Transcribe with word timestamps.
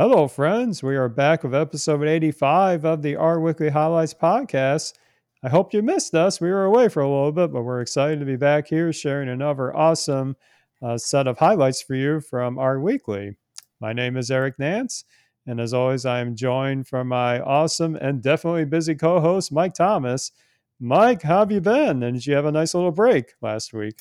Hello, 0.00 0.28
friends. 0.28 0.82
We 0.82 0.96
are 0.96 1.10
back 1.10 1.42
with 1.42 1.54
episode 1.54 2.08
85 2.08 2.86
of 2.86 3.02
the 3.02 3.16
R 3.16 3.38
Weekly 3.38 3.68
Highlights 3.68 4.14
podcast. 4.14 4.94
I 5.42 5.50
hope 5.50 5.74
you 5.74 5.82
missed 5.82 6.14
us. 6.14 6.40
We 6.40 6.48
were 6.48 6.64
away 6.64 6.88
for 6.88 7.02
a 7.02 7.06
little 7.06 7.32
bit, 7.32 7.52
but 7.52 7.64
we're 7.64 7.82
excited 7.82 8.18
to 8.18 8.24
be 8.24 8.36
back 8.36 8.66
here 8.66 8.94
sharing 8.94 9.28
another 9.28 9.76
awesome 9.76 10.36
uh, 10.82 10.96
set 10.96 11.26
of 11.26 11.36
highlights 11.36 11.82
for 11.82 11.96
you 11.96 12.22
from 12.22 12.58
R 12.58 12.80
Weekly. 12.80 13.36
My 13.78 13.92
name 13.92 14.16
is 14.16 14.30
Eric 14.30 14.58
Nance, 14.58 15.04
and 15.46 15.60
as 15.60 15.74
always, 15.74 16.06
I 16.06 16.20
am 16.20 16.34
joined 16.34 16.88
from 16.88 17.08
my 17.08 17.38
awesome 17.40 17.94
and 17.96 18.22
definitely 18.22 18.64
busy 18.64 18.94
co 18.94 19.20
host, 19.20 19.52
Mike 19.52 19.74
Thomas. 19.74 20.32
Mike, 20.80 21.20
how 21.20 21.40
have 21.40 21.52
you 21.52 21.60
been? 21.60 22.02
And 22.02 22.14
did 22.14 22.26
you 22.26 22.32
have 22.36 22.46
a 22.46 22.52
nice 22.52 22.72
little 22.72 22.90
break 22.90 23.34
last 23.42 23.74
week? 23.74 24.00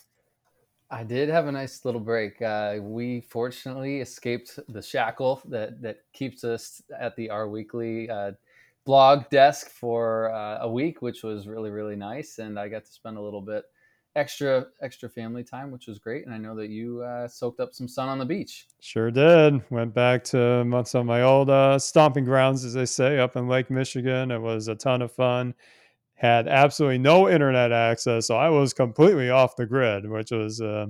I 0.92 1.04
did 1.04 1.30
have 1.30 1.48
a 1.48 1.52
nice 1.52 1.86
little 1.86 2.02
break. 2.02 2.42
Uh, 2.42 2.78
we 2.82 3.22
fortunately 3.22 4.02
escaped 4.02 4.60
the 4.70 4.82
shackle 4.82 5.42
that 5.46 5.82
that 5.82 6.00
keeps 6.14 6.44
us 6.44 6.82
at 7.00 7.16
the 7.16 7.30
R 7.30 7.48
Weekly 7.48 8.10
uh, 8.10 8.32
blog 8.86 9.30
desk 9.30 9.70
for 9.70 10.32
uh, 10.32 10.60
a 10.62 10.70
week, 10.70 11.02
which 11.02 11.24
was 11.24 11.48
really 11.48 11.70
really 11.70 11.96
nice, 11.96 12.40
and 12.40 12.60
I 12.60 12.70
got 12.70 12.86
to 12.86 12.92
spend 12.92 13.18
a 13.18 13.22
little 13.22 13.42
bit 13.42 13.66
extra 14.16 14.66
extra 14.82 15.08
family 15.08 15.44
time, 15.44 15.70
which 15.70 15.86
was 15.86 16.00
great. 16.00 16.26
And 16.26 16.34
I 16.34 16.40
know 16.40 16.56
that 16.56 16.70
you 16.70 17.04
uh, 17.04 17.28
soaked 17.28 17.60
up 17.60 17.74
some 17.74 17.88
sun 17.88 18.10
on 18.10 18.18
the 18.18 18.26
beach. 18.26 18.66
Sure 18.80 19.12
did. 19.12 19.62
Went 19.70 19.94
back 19.94 20.24
to 20.26 20.84
some 20.86 21.02
of 21.02 21.06
my 21.06 21.22
old 21.22 21.52
uh, 21.52 21.78
stomping 21.78 22.26
grounds, 22.26 22.66
as 22.66 22.74
they 22.74 22.88
say, 22.88 23.20
up 23.20 23.36
in 23.36 23.48
Lake 23.48 23.70
Michigan. 23.70 24.32
It 24.32 24.42
was 24.42 24.68
a 24.68 24.76
ton 24.76 25.04
of 25.04 25.12
fun 25.12 25.54
had 26.20 26.50
absolutely 26.50 26.98
no 26.98 27.30
internet 27.30 27.72
access. 27.72 28.28
So 28.28 28.36
I 28.36 28.50
was 28.50 28.74
completely 28.74 29.30
off 29.30 29.56
the 29.56 29.66
grid, 29.66 30.10
which 30.10 30.32
was, 30.32 30.60
uh, 30.60 30.88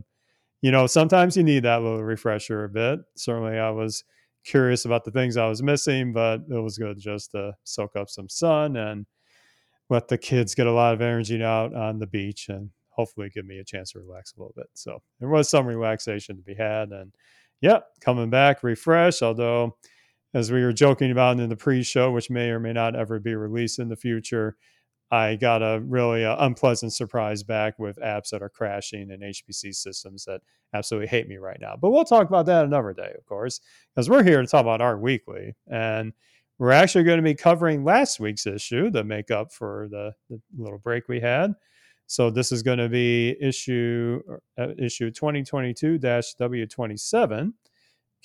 you 0.61 0.71
know, 0.71 0.87
sometimes 0.87 1.37
you 1.37 1.43
need 1.43 1.63
that 1.63 1.83
little 1.83 2.03
refresher 2.03 2.63
a 2.63 2.69
bit. 2.69 2.99
Certainly, 3.15 3.59
I 3.59 3.69
was 3.69 4.03
curious 4.43 4.85
about 4.85 5.05
the 5.05 5.11
things 5.11 5.37
I 5.37 5.47
was 5.47 5.61
missing, 5.61 6.13
but 6.13 6.41
it 6.49 6.59
was 6.59 6.79
good 6.79 6.97
just 6.97 7.31
to 7.31 7.53
soak 7.63 7.95
up 7.95 8.09
some 8.09 8.27
sun 8.27 8.75
and 8.75 9.05
let 9.91 10.07
the 10.07 10.17
kids 10.17 10.55
get 10.55 10.65
a 10.65 10.71
lot 10.71 10.95
of 10.95 11.01
energy 11.01 11.43
out 11.43 11.75
on 11.75 11.99
the 11.99 12.07
beach 12.07 12.49
and 12.49 12.71
hopefully 12.89 13.29
give 13.29 13.45
me 13.45 13.59
a 13.59 13.63
chance 13.63 13.91
to 13.91 13.99
relax 13.99 14.33
a 14.33 14.39
little 14.39 14.53
bit. 14.55 14.67
So 14.73 14.99
there 15.19 15.29
was 15.29 15.47
some 15.47 15.67
relaxation 15.67 16.37
to 16.37 16.41
be 16.41 16.55
had. 16.55 16.89
And 16.89 17.13
yeah, 17.61 17.79
coming 18.01 18.31
back 18.31 18.63
refreshed, 18.63 19.21
although 19.21 19.77
as 20.33 20.51
we 20.51 20.63
were 20.63 20.73
joking 20.73 21.11
about 21.11 21.39
in 21.39 21.49
the 21.49 21.55
pre-show, 21.55 22.11
which 22.11 22.31
may 22.31 22.49
or 22.49 22.59
may 22.59 22.73
not 22.73 22.95
ever 22.95 23.19
be 23.19 23.35
released 23.35 23.77
in 23.77 23.89
the 23.89 23.95
future, 23.95 24.57
I 25.11 25.35
got 25.35 25.63
a 25.63 25.81
really 25.81 26.23
uh, 26.23 26.35
unpleasant 26.39 26.93
surprise 26.93 27.41
back 27.41 27.79
with 27.79 27.97
apps 27.97 28.29
that 28.29 28.43
are 28.43 28.49
crashing 28.49 29.09
and 29.11 29.23
HPC 29.23 29.73
systems 29.73 30.25
that 30.25 30.41
absolutely 30.73 31.07
hate 31.07 31.27
me 31.27 31.37
right 31.37 31.57
now. 31.59 31.75
But 31.79 31.89
we'll 31.89 32.05
talk 32.05 32.27
about 32.27 32.45
that 32.45 32.65
another 32.65 32.93
day, 32.93 33.13
of 33.17 33.25
course, 33.25 33.59
because 33.95 34.07
we're 34.09 34.23
here 34.23 34.41
to 34.41 34.47
talk 34.47 34.61
about 34.61 34.81
R 34.81 34.99
Weekly. 34.99 35.55
And 35.67 36.13
we're 36.59 36.71
actually 36.71 37.05
going 37.05 37.17
to 37.17 37.23
be 37.23 37.33
covering 37.33 37.83
last 37.83 38.19
week's 38.19 38.45
issue 38.45 38.91
to 38.91 39.03
make 39.03 39.31
up 39.31 39.51
for 39.51 39.87
the, 39.89 40.13
the 40.29 40.39
little 40.57 40.77
break 40.77 41.07
we 41.07 41.21
had. 41.21 41.53
So 42.05 42.29
this 42.29 42.51
is 42.51 42.61
going 42.63 42.79
to 42.79 42.89
be 42.89 43.37
issue 43.39 44.21
uh, 44.57 44.73
issue 44.77 45.09
2022-W27, 45.11 47.53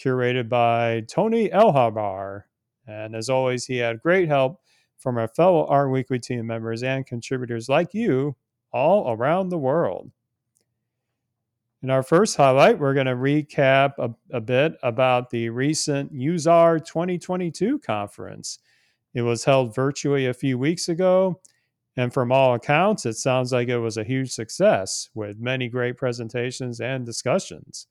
curated 0.02 0.48
by 0.48 1.02
Tony 1.08 1.48
ElHabr. 1.50 2.42
And 2.86 3.14
as 3.14 3.30
always, 3.30 3.66
he 3.66 3.76
had 3.76 4.02
great 4.02 4.26
help 4.28 4.58
from 5.04 5.18
our 5.18 5.28
fellow 5.28 5.66
R 5.66 5.90
Weekly 5.90 6.18
team 6.18 6.46
members 6.46 6.82
and 6.82 7.06
contributors 7.06 7.68
like 7.68 7.92
you 7.92 8.34
all 8.72 9.12
around 9.12 9.50
the 9.50 9.58
world. 9.58 10.10
In 11.82 11.90
our 11.90 12.02
first 12.02 12.38
highlight, 12.38 12.78
we're 12.78 12.94
going 12.94 13.06
to 13.06 13.14
recap 13.14 13.92
a, 13.98 14.14
a, 14.34 14.40
bit 14.40 14.72
about 14.82 15.28
the 15.28 15.50
recent 15.50 16.14
useR 16.14 16.82
2022 16.82 17.78
conference. 17.80 18.58
It 19.12 19.20
was 19.20 19.44
held 19.44 19.74
virtually 19.74 20.24
a 20.26 20.32
few 20.32 20.56
weeks 20.56 20.88
ago, 20.88 21.38
and 21.98 22.12
from 22.12 22.32
all 22.32 22.54
accounts, 22.54 23.04
it 23.04 23.18
sounds 23.18 23.52
like 23.52 23.68
it 23.68 23.78
was 23.78 23.98
a 23.98 24.04
huge 24.04 24.30
success 24.30 25.10
with 25.14 25.38
many 25.38 25.68
great 25.68 25.98
presentations 25.98 26.80
and 26.80 27.04
discussions. 27.04 27.88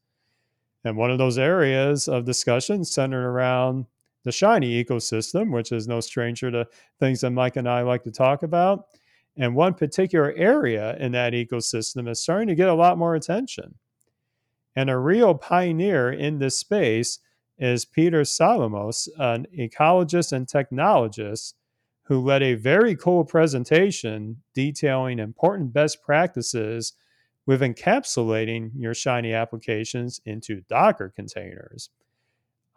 And 0.84 0.98
one 0.98 1.12
of 1.12 1.20
those 1.20 1.38
areas 1.38 2.08
of 2.08 2.26
discussion 2.26 2.84
centered 2.84 3.26
around 3.26 3.86
the 4.24 4.32
Shiny 4.32 4.84
ecosystem, 4.84 5.52
which 5.52 5.72
is 5.72 5.88
no 5.88 6.00
stranger 6.00 6.50
to 6.52 6.68
things 7.00 7.22
that 7.22 7.32
Mike 7.32 7.56
and 7.56 7.68
I 7.68 7.82
like 7.82 8.04
to 8.04 8.12
talk 8.12 8.44
about. 8.44 8.88
And 9.36 9.56
one 9.56 9.74
particular 9.74 10.32
area 10.34 10.96
in 10.98 11.12
that 11.14 11.34
ecosystem 11.34 12.10
is 12.10 12.22
starting 12.22 12.48
to 12.48 12.56
get 12.56 12.70
a 12.70 12.74
lot 12.74 12.98
more 12.98 13.16
attention. 13.16 13.76
And 14.76 14.90
a 14.90 14.98
real 14.98 15.36
pioneer 15.36 16.12
in 16.12 16.40
this 16.40 16.58
space 16.58 17.20
is 17.58 17.86
Peter 17.86 18.22
Solymos, 18.22 19.08
an 19.18 19.48
ecologist 19.58 20.32
and 20.32 20.48
technologist 20.48 21.54
who 22.04 22.20
led 22.20 22.44
a 22.44 22.56
very 22.56 22.96
cool 22.96 23.24
presentation 23.24 24.42
detailing 24.54 25.20
important 25.20 25.74
best 25.74 26.02
practices 26.02 26.94
with 27.46 27.62
encapsulating 27.62 28.72
your 28.76 28.94
Shiny 28.94 29.34
applications 29.34 30.20
into 30.26 30.62
Docker 30.70 31.10
containers. 31.16 31.90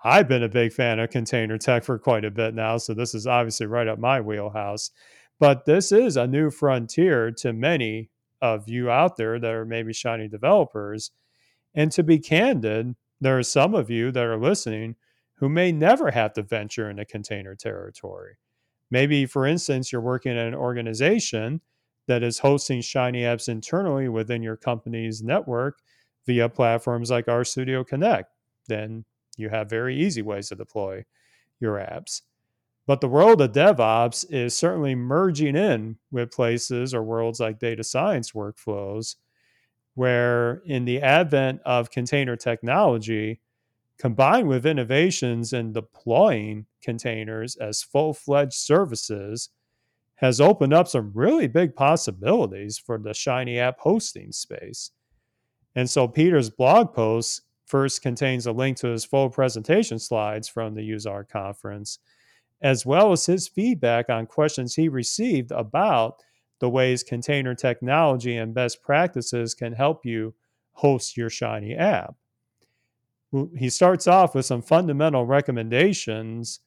I've 0.05 0.29
been 0.29 0.43
a 0.43 0.49
big 0.49 0.73
fan 0.73 0.99
of 0.99 1.11
container 1.11 1.59
tech 1.59 1.85
for 1.85 1.99
quite 1.99 2.25
a 2.25 2.31
bit 2.31 2.55
now, 2.55 2.77
so 2.77 2.95
this 2.95 3.15
is 3.15 3.27
obviously 3.27 3.67
right 3.67 3.89
up 3.89 3.99
my 3.99 4.21
wheelhouse. 4.21 4.91
But 5.39 5.65
this 5.65 5.93
is 5.93 6.17
a 6.17 6.27
new 6.27 6.51
frontier 6.51 7.31
to 7.39 7.53
many 7.53 8.11
of 8.41 8.69
you 8.69 8.91
out 8.91 9.17
there 9.17 9.39
that 9.39 9.53
are 9.53 9.65
maybe 9.65 9.93
Shiny 9.93 10.29
developers. 10.29 11.11
And 11.75 11.91
to 11.93 12.03
be 12.03 12.19
candid, 12.19 12.95
there 13.21 13.39
are 13.39 13.43
some 13.43 13.75
of 13.75 13.91
you 13.91 14.11
that 14.13 14.25
are 14.25 14.39
listening 14.39 14.97
who 15.39 15.49
may 15.49 15.73
never 15.73 16.11
have 16.11 16.33
to 16.35 16.43
venture 16.43 16.89
into 16.89 17.05
container 17.05 17.55
territory. 17.55 18.37
Maybe, 18.91 19.27
for 19.27 19.47
instance, 19.47 19.93
you're 19.93 20.01
working 20.01 20.33
at 20.33 20.47
an 20.47 20.55
organization 20.55 21.61
that 22.07 22.23
is 22.23 22.39
hosting 22.39 22.81
Shiny 22.81 23.23
apps 23.23 23.49
internally 23.49 24.09
within 24.09 24.43
your 24.43 24.57
company's 24.57 25.23
network 25.23 25.79
via 26.27 26.49
platforms 26.49 27.11
like 27.11 27.27
RStudio 27.27 27.87
Connect. 27.87 28.33
Then 28.69 29.05
you 29.37 29.49
have 29.49 29.71
very 29.71 29.97
easy 29.97 30.23
ways 30.23 30.49
to 30.49 30.55
deploy 30.55 31.05
your 31.61 31.75
apps. 31.77 32.23
But 32.87 33.01
the 33.01 33.09
world 33.09 33.41
of 33.41 33.53
DevOps 33.53 34.25
is 34.31 34.57
certainly 34.57 34.95
merging 34.95 35.57
in 35.57 35.97
with 36.13 36.31
places 36.31 36.95
or 36.95 37.03
worlds 37.03 37.41
like 37.41 37.59
data 37.59 37.83
science 37.83 38.33
workflows, 38.33 39.17
where 39.95 40.63
in 40.67 40.85
the 40.85 41.03
advent 41.03 41.61
of 41.65 41.91
container 41.91 42.37
technology, 42.37 43.41
combined 43.99 44.47
with 44.47 44.67
innovations 44.67 45.53
in 45.53 45.73
deploying 45.73 46.67
containers 46.83 47.57
as 47.57 47.83
full 47.83 48.15
fledged 48.15 48.53
services, 48.53 49.49
has 50.17 50.41
opened 50.41 50.73
up 50.73 50.87
some 50.87 51.11
really 51.15 51.47
big 51.49 51.75
possibilities 51.75 52.79
for 52.79 52.99
the 52.99 53.13
Shiny 53.13 53.59
app 53.59 53.79
hosting 53.81 54.33
space. 54.33 54.93
And 55.75 55.89
so 55.91 56.07
Peter's 56.07 56.51
blog 56.51 56.95
post 56.95 57.43
first 57.67 58.03
contains 58.03 58.47
a 58.47 58.53
link 58.53 58.77
to 58.79 58.89
his 58.89 59.05
full 59.05 59.29
presentation 59.29 59.99
slides 59.99 60.49
from 60.49 60.75
the 60.75 60.89
useR 60.89 61.29
conference, 61.29 61.99
as 62.63 62.87
well 62.87 63.13
as 63.13 63.27
his 63.27 63.49
feedback 63.49 64.09
on 64.09 64.27
questions 64.27 64.75
he 64.75 64.89
received 64.89 65.51
about 65.51 66.23
the 66.61 66.69
ways 66.69 67.03
container 67.03 67.55
technology 67.55 68.37
and 68.37 68.55
best 68.55 68.83
practices 68.83 69.55
can 69.55 69.73
help 69.73 70.07
you 70.07 70.35
host 70.73 71.17
your 71.17 71.29
Shiny 71.29 71.75
app. 71.75 72.15
He 73.57 73.69
starts 73.69 74.07
off 74.07 74.35
with 74.35 74.47
some 74.47 74.63
fundamental 74.63 75.27
recommendations, 75.27 76.61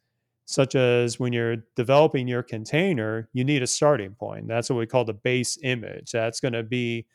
such 0.46 0.76
as 0.76 1.20
when 1.20 1.34
you're 1.34 1.64
developing 1.76 2.28
your 2.28 2.44
container, 2.44 3.30
you 3.34 3.44
need 3.44 3.64
a 3.64 3.68
starting 3.68 4.14
point. 4.14 4.48
That's 4.48 4.70
what 4.70 4.78
we 4.78 4.86
call 4.86 5.06
the 5.06 5.14
base 5.14 5.58
image. 5.64 6.12
That's 6.12 6.40
going 6.40 6.54
to 6.54 6.64
be 6.64 7.08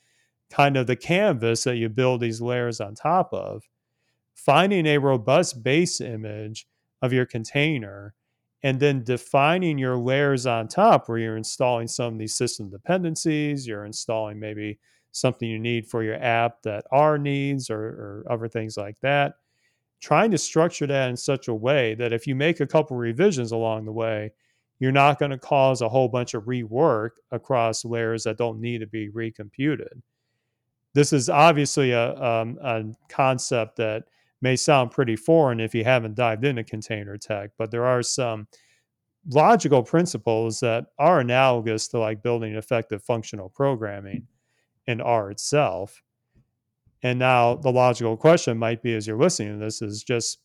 kind 0.51 0.77
of 0.77 0.87
the 0.87 0.97
canvas 0.97 1.65
that 1.65 1.77
you 1.77 1.89
build 1.89 2.21
these 2.21 2.41
layers 2.41 2.81
on 2.81 2.95
top 2.95 3.33
of 3.33 3.63
finding 4.35 4.87
a 4.87 4.99
robust 4.99 5.63
base 5.63 6.01
image 6.01 6.67
of 7.03 7.13
your 7.13 7.27
container 7.27 8.15
and 8.63 8.81
then 8.81 9.05
defining 9.05 9.77
your 9.77 9.97
layers 9.97 10.47
on 10.47 10.69
top 10.69 11.09
where 11.09 11.19
you're 11.19 11.37
installing 11.37 11.87
some 11.87 12.15
of 12.15 12.19
these 12.19 12.35
system 12.35 12.71
dependencies, 12.71 13.67
you're 13.67 13.85
installing 13.85 14.41
maybe 14.41 14.79
something 15.13 15.49
you 15.49 15.59
need 15.59 15.87
for 15.87 16.03
your 16.03 16.17
app 16.17 16.63
that 16.63 16.85
R 16.91 17.19
needs 17.19 17.71
or, 17.71 17.79
or 17.79 18.25
other 18.31 18.49
things 18.49 18.77
like 18.77 18.97
that. 19.01 19.35
Trying 20.01 20.31
to 20.33 20.39
structure 20.39 20.87
that 20.87 21.11
in 21.11 21.17
such 21.17 21.49
a 21.49 21.55
way 21.55 21.95
that 21.95 22.13
if 22.13 22.27
you 22.27 22.35
make 22.35 22.61
a 22.61 22.67
couple 22.67 22.97
revisions 22.97 23.53
along 23.53 23.85
the 23.85 23.93
way, 23.93 24.33
you're 24.81 24.93
not 24.93 25.19
going 25.19 25.31
to 25.31 25.39
cause 25.39 25.83
a 25.83 25.89
whole 25.89 26.09
bunch 26.09 26.35
of 26.35 26.45
rework 26.45 27.11
across 27.31 27.85
layers 27.85 28.25
that 28.25 28.39
don't 28.39 28.61
need 28.61 28.79
to 28.79 28.87
be 28.87 29.09
recomputed. 29.11 30.03
This 30.95 31.13
is 31.13 31.29
obviously 31.29 31.93
a, 31.93 32.15
um, 32.23 32.59
a 32.63 32.85
concept 33.09 33.77
that 33.77 34.05
may 34.43 34.57
sound 34.57 34.91
pretty 34.91 35.17
foreign 35.17 35.61
if 35.61 35.75
you 35.75 35.85
haven't 35.85 36.15
dived 36.15 36.45
into 36.45 36.65
container 36.65 37.17
tech, 37.17 37.51
but 37.57 37.71
there 37.71 37.87
are 37.87 38.03
some 38.03 38.47
logical 39.31 39.83
principles 39.83 40.61
that 40.61 40.87
are 40.99 41.21
analogous 41.21 41.89
to 41.89 41.99
like 41.99 42.23
building 42.23 42.55
effective 42.55 43.03
functional 43.03 43.49
programming 43.49 44.27
in 44.87 45.01
R 45.01 45.31
itself. 45.31 46.03
And 47.03 47.19
now 47.19 47.55
the 47.55 47.71
logical 47.71 48.17
question 48.17 48.59
might 48.59 48.83
be 48.83 48.95
as 48.95 49.07
you're 49.07 49.19
listening 49.19 49.59
to 49.59 49.65
this 49.65 49.83
is 49.83 50.03
just 50.03 50.39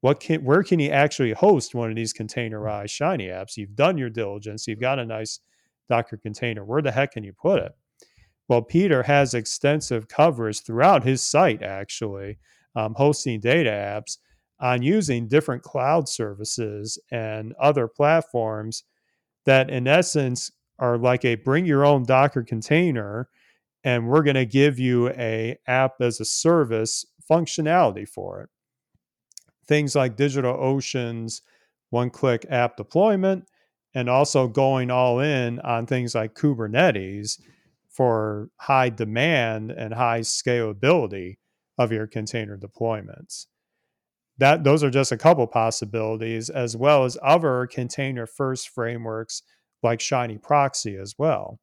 what 0.00 0.20
can 0.20 0.44
where 0.44 0.62
can 0.62 0.78
you 0.78 0.90
actually 0.90 1.32
host 1.32 1.74
one 1.74 1.90
of 1.90 1.96
these 1.96 2.14
containerized 2.14 2.90
shiny 2.90 3.26
apps? 3.26 3.56
You've 3.56 3.74
done 3.74 3.98
your 3.98 4.10
diligence. 4.10 4.66
You've 4.66 4.80
got 4.80 4.98
a 4.98 5.04
nice 5.04 5.40
docker 5.88 6.16
container. 6.16 6.64
Where 6.64 6.82
the 6.82 6.92
heck 6.92 7.12
can 7.12 7.24
you 7.24 7.32
put 7.32 7.62
it? 7.62 7.72
Well 8.48 8.62
peter 8.62 9.02
has 9.02 9.34
extensive 9.34 10.08
coverage 10.08 10.62
throughout 10.62 11.04
his 11.04 11.22
site 11.22 11.62
actually 11.62 12.38
um, 12.78 12.94
hosting 12.96 13.40
data 13.40 13.70
apps 13.70 14.18
on 14.60 14.82
using 14.82 15.26
different 15.26 15.62
cloud 15.62 16.08
services 16.08 16.98
and 17.10 17.52
other 17.60 17.88
platforms 17.88 18.84
that 19.46 19.68
in 19.68 19.88
essence 19.88 20.52
are 20.78 20.96
like 20.96 21.24
a 21.24 21.34
bring 21.34 21.66
your 21.66 21.84
own 21.84 22.04
docker 22.04 22.44
container 22.44 23.28
and 23.82 24.08
we're 24.08 24.22
going 24.22 24.34
to 24.34 24.46
give 24.46 24.78
you 24.78 25.08
a 25.10 25.56
app 25.66 26.00
as 26.00 26.20
a 26.20 26.24
service 26.24 27.04
functionality 27.28 28.08
for 28.08 28.42
it. 28.42 28.48
Things 29.66 29.96
like 29.96 30.16
DigitalOcean's 30.16 31.42
one 31.90 32.10
click 32.10 32.46
app 32.48 32.76
deployment 32.76 33.44
and 33.94 34.08
also 34.08 34.46
going 34.46 34.90
all 34.90 35.18
in 35.20 35.58
on 35.60 35.86
things 35.86 36.14
like 36.14 36.34
Kubernetes 36.34 37.40
for 37.88 38.50
high 38.56 38.90
demand 38.90 39.72
and 39.72 39.94
high 39.94 40.20
scalability 40.20 41.38
of 41.78 41.92
your 41.92 42.06
container 42.06 42.58
deployments. 42.58 43.46
That 44.38 44.64
those 44.64 44.84
are 44.84 44.90
just 44.90 45.12
a 45.12 45.16
couple 45.16 45.46
possibilities, 45.46 46.50
as 46.50 46.76
well 46.76 47.04
as 47.04 47.16
other 47.22 47.66
container 47.66 48.26
first 48.26 48.68
frameworks 48.68 49.42
like 49.82 50.00
Shiny 50.00 50.38
Proxy 50.38 50.96
as 50.96 51.14
well. 51.18 51.60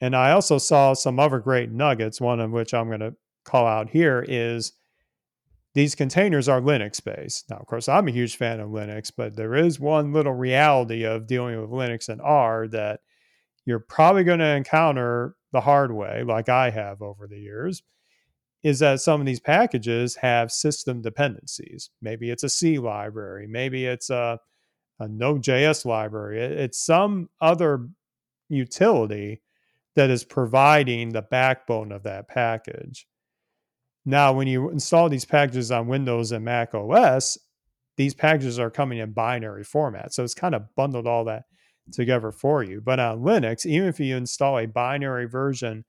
And 0.00 0.16
I 0.16 0.32
also 0.32 0.58
saw 0.58 0.94
some 0.94 1.20
other 1.20 1.38
great 1.38 1.70
nuggets, 1.70 2.20
one 2.20 2.40
of 2.40 2.50
which 2.50 2.74
I'm 2.74 2.88
going 2.88 3.00
to 3.00 3.14
call 3.44 3.66
out 3.66 3.90
here 3.90 4.24
is 4.26 4.72
these 5.74 5.94
containers 5.94 6.48
are 6.48 6.60
Linux 6.60 7.02
based. 7.02 7.48
Now, 7.48 7.56
of 7.56 7.66
course, 7.66 7.88
I'm 7.88 8.08
a 8.08 8.12
huge 8.12 8.36
fan 8.36 8.60
of 8.60 8.70
Linux, 8.70 9.10
but 9.16 9.36
there 9.36 9.54
is 9.54 9.80
one 9.80 10.12
little 10.12 10.34
reality 10.34 11.04
of 11.04 11.26
dealing 11.26 11.60
with 11.60 11.70
Linux 11.70 12.08
and 12.08 12.20
R 12.20 12.68
that 12.68 13.00
you're 13.64 13.78
probably 13.78 14.24
going 14.24 14.40
to 14.40 14.56
encounter 14.56 15.36
the 15.52 15.60
hard 15.60 15.92
way, 15.92 16.24
like 16.24 16.48
I 16.48 16.70
have 16.70 17.00
over 17.00 17.26
the 17.26 17.38
years, 17.38 17.82
is 18.62 18.78
that 18.78 19.00
some 19.00 19.20
of 19.20 19.26
these 19.26 19.40
packages 19.40 20.16
have 20.16 20.52
system 20.52 21.02
dependencies. 21.02 21.90
Maybe 22.00 22.30
it's 22.30 22.44
a 22.44 22.48
C 22.48 22.78
library, 22.78 23.46
maybe 23.48 23.86
it's 23.86 24.10
a, 24.10 24.38
a 25.00 25.08
Node.js 25.08 25.84
library, 25.84 26.40
it's 26.40 26.84
some 26.84 27.28
other 27.40 27.88
utility 28.48 29.42
that 29.96 30.10
is 30.10 30.24
providing 30.24 31.10
the 31.10 31.22
backbone 31.22 31.92
of 31.92 32.04
that 32.04 32.28
package. 32.28 33.06
Now, 34.04 34.32
when 34.32 34.48
you 34.48 34.70
install 34.70 35.08
these 35.08 35.24
packages 35.24 35.70
on 35.70 35.86
Windows 35.86 36.32
and 36.32 36.44
Mac 36.44 36.74
OS, 36.74 37.38
these 37.96 38.14
packages 38.14 38.58
are 38.58 38.70
coming 38.70 38.98
in 38.98 39.12
binary 39.12 39.64
format. 39.64 40.14
So 40.14 40.24
it's 40.24 40.34
kind 40.34 40.54
of 40.54 40.74
bundled 40.74 41.06
all 41.06 41.24
that 41.26 41.44
together 41.92 42.32
for 42.32 42.62
you. 42.62 42.80
But 42.80 42.98
on 42.98 43.20
Linux, 43.20 43.66
even 43.66 43.88
if 43.88 44.00
you 44.00 44.16
install 44.16 44.58
a 44.58 44.66
binary 44.66 45.28
version 45.28 45.84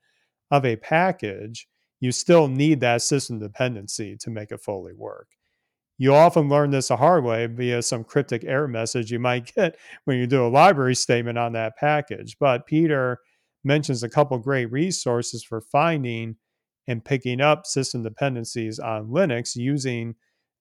of 0.52 0.66
a 0.66 0.76
package, 0.76 1.68
you 2.04 2.12
still 2.12 2.50
need 2.50 2.82
that 2.82 3.02
system 3.02 3.40
dependency 3.40 4.18
to 4.18 4.30
make 4.30 4.52
it 4.52 4.60
fully 4.60 4.92
work. 4.92 5.30
You 5.98 6.14
often 6.14 6.50
learn 6.50 6.72
this 6.72 6.90
a 6.90 6.98
hard 6.98 7.24
way 7.24 7.46
via 7.46 7.82
some 7.82 8.04
cryptic 8.04 8.44
error 8.44 8.68
message 8.68 9.10
you 9.10 9.20
might 9.20 9.54
get 9.56 9.78
when 10.04 10.18
you 10.18 10.28
do 10.28 10.46
a 10.46 10.50
library 10.50 10.96
statement 10.96 11.38
on 11.38 11.54
that 11.54 11.78
package. 11.78 12.36
But 12.38 12.66
Peter 12.68 13.20
mentions 13.64 14.04
a 14.04 14.10
couple 14.10 14.38
great 14.40 14.70
resources 14.70 15.46
for 15.46 15.62
finding 15.62 16.36
and 16.90 17.06
picking 17.06 17.40
up 17.40 17.66
system 17.66 18.04
dependencies 18.04 18.80
on 18.80 19.08
Linux 19.08 19.56
using 19.56 20.16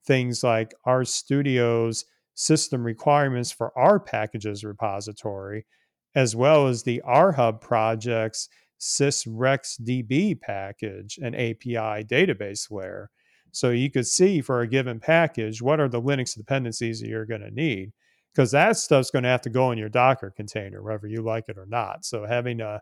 things 0.06 0.44
like 0.44 0.72
RStudio's 0.86 2.04
system 2.34 2.84
requirements 2.84 3.50
for 3.50 3.76
R 3.76 3.98
packages 3.98 4.62
repository, 4.62 5.66
as 6.14 6.36
well 6.36 6.68
as 6.68 6.84
the 6.84 7.02
RHub 7.04 7.60
project's 7.60 8.48
sysreqsdb 8.82 10.40
package 10.40 11.18
and 11.22 11.36
API 11.36 12.04
database 12.04 12.70
layer. 12.70 13.10
So 13.52 13.70
you 13.70 13.90
could 13.90 14.06
see 14.06 14.40
for 14.40 14.60
a 14.60 14.66
given 14.66 14.98
package 14.98 15.62
what 15.62 15.78
are 15.78 15.88
the 15.88 16.02
Linux 16.02 16.36
dependencies 16.36 17.00
that 17.00 17.08
you're 17.08 17.26
going 17.26 17.42
to 17.42 17.50
need, 17.50 17.92
because 18.34 18.50
that 18.50 18.76
stuff's 18.76 19.10
going 19.10 19.22
to 19.22 19.28
have 19.28 19.42
to 19.42 19.50
go 19.50 19.70
in 19.70 19.78
your 19.78 19.88
Docker 19.88 20.32
container, 20.36 20.82
whether 20.82 21.06
you 21.06 21.22
like 21.22 21.48
it 21.48 21.58
or 21.58 21.66
not. 21.66 22.04
So 22.04 22.26
having 22.26 22.60
a 22.60 22.80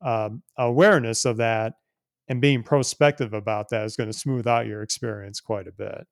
um, 0.00 0.42
awareness 0.56 1.24
of 1.24 1.38
that 1.38 1.74
and 2.28 2.40
being 2.40 2.62
prospective 2.62 3.32
about 3.32 3.68
that 3.70 3.84
is 3.84 3.96
going 3.96 4.10
to 4.10 4.18
smooth 4.18 4.46
out 4.46 4.66
your 4.66 4.82
experience 4.82 5.40
quite 5.40 5.66
a 5.66 5.72
bit. 5.72 6.06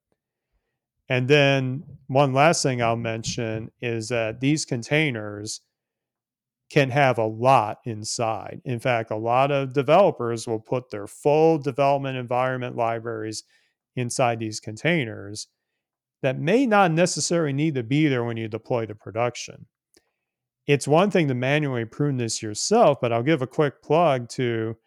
And 1.07 1.27
then 1.27 1.83
one 2.07 2.33
last 2.33 2.63
thing 2.63 2.81
I'll 2.81 2.95
mention 2.95 3.71
is 3.81 4.09
that 4.09 4.41
these 4.41 4.65
containers 4.65 5.61
can 6.71 6.89
have 6.89 7.17
a 7.17 7.25
lot 7.25 7.79
inside. 7.85 8.61
In 8.63 8.79
fact, 8.79 9.11
a 9.11 9.17
lot 9.17 9.51
of 9.51 9.73
developers 9.73 10.47
will 10.47 10.59
put 10.59 10.89
their 10.89 11.05
full 11.05 11.57
development 11.57 12.17
environment 12.17 12.77
libraries 12.77 13.43
inside 13.97 14.39
these 14.39 14.61
containers 14.61 15.47
that 16.21 16.39
may 16.39 16.65
not 16.65 16.91
necessarily 16.91 17.51
need 17.51 17.75
to 17.75 17.83
be 17.83 18.07
there 18.07 18.23
when 18.23 18.37
you 18.37 18.47
deploy 18.47 18.85
to 18.85 18.95
production. 18.95 19.65
It's 20.65 20.87
one 20.87 21.11
thing 21.11 21.27
to 21.27 21.33
manually 21.33 21.83
prune 21.83 22.17
this 22.17 22.41
yourself, 22.41 22.99
but 23.01 23.11
I'll 23.11 23.23
give 23.23 23.41
a 23.41 23.47
quick 23.47 23.81
plug 23.81 24.29
to 24.29 24.77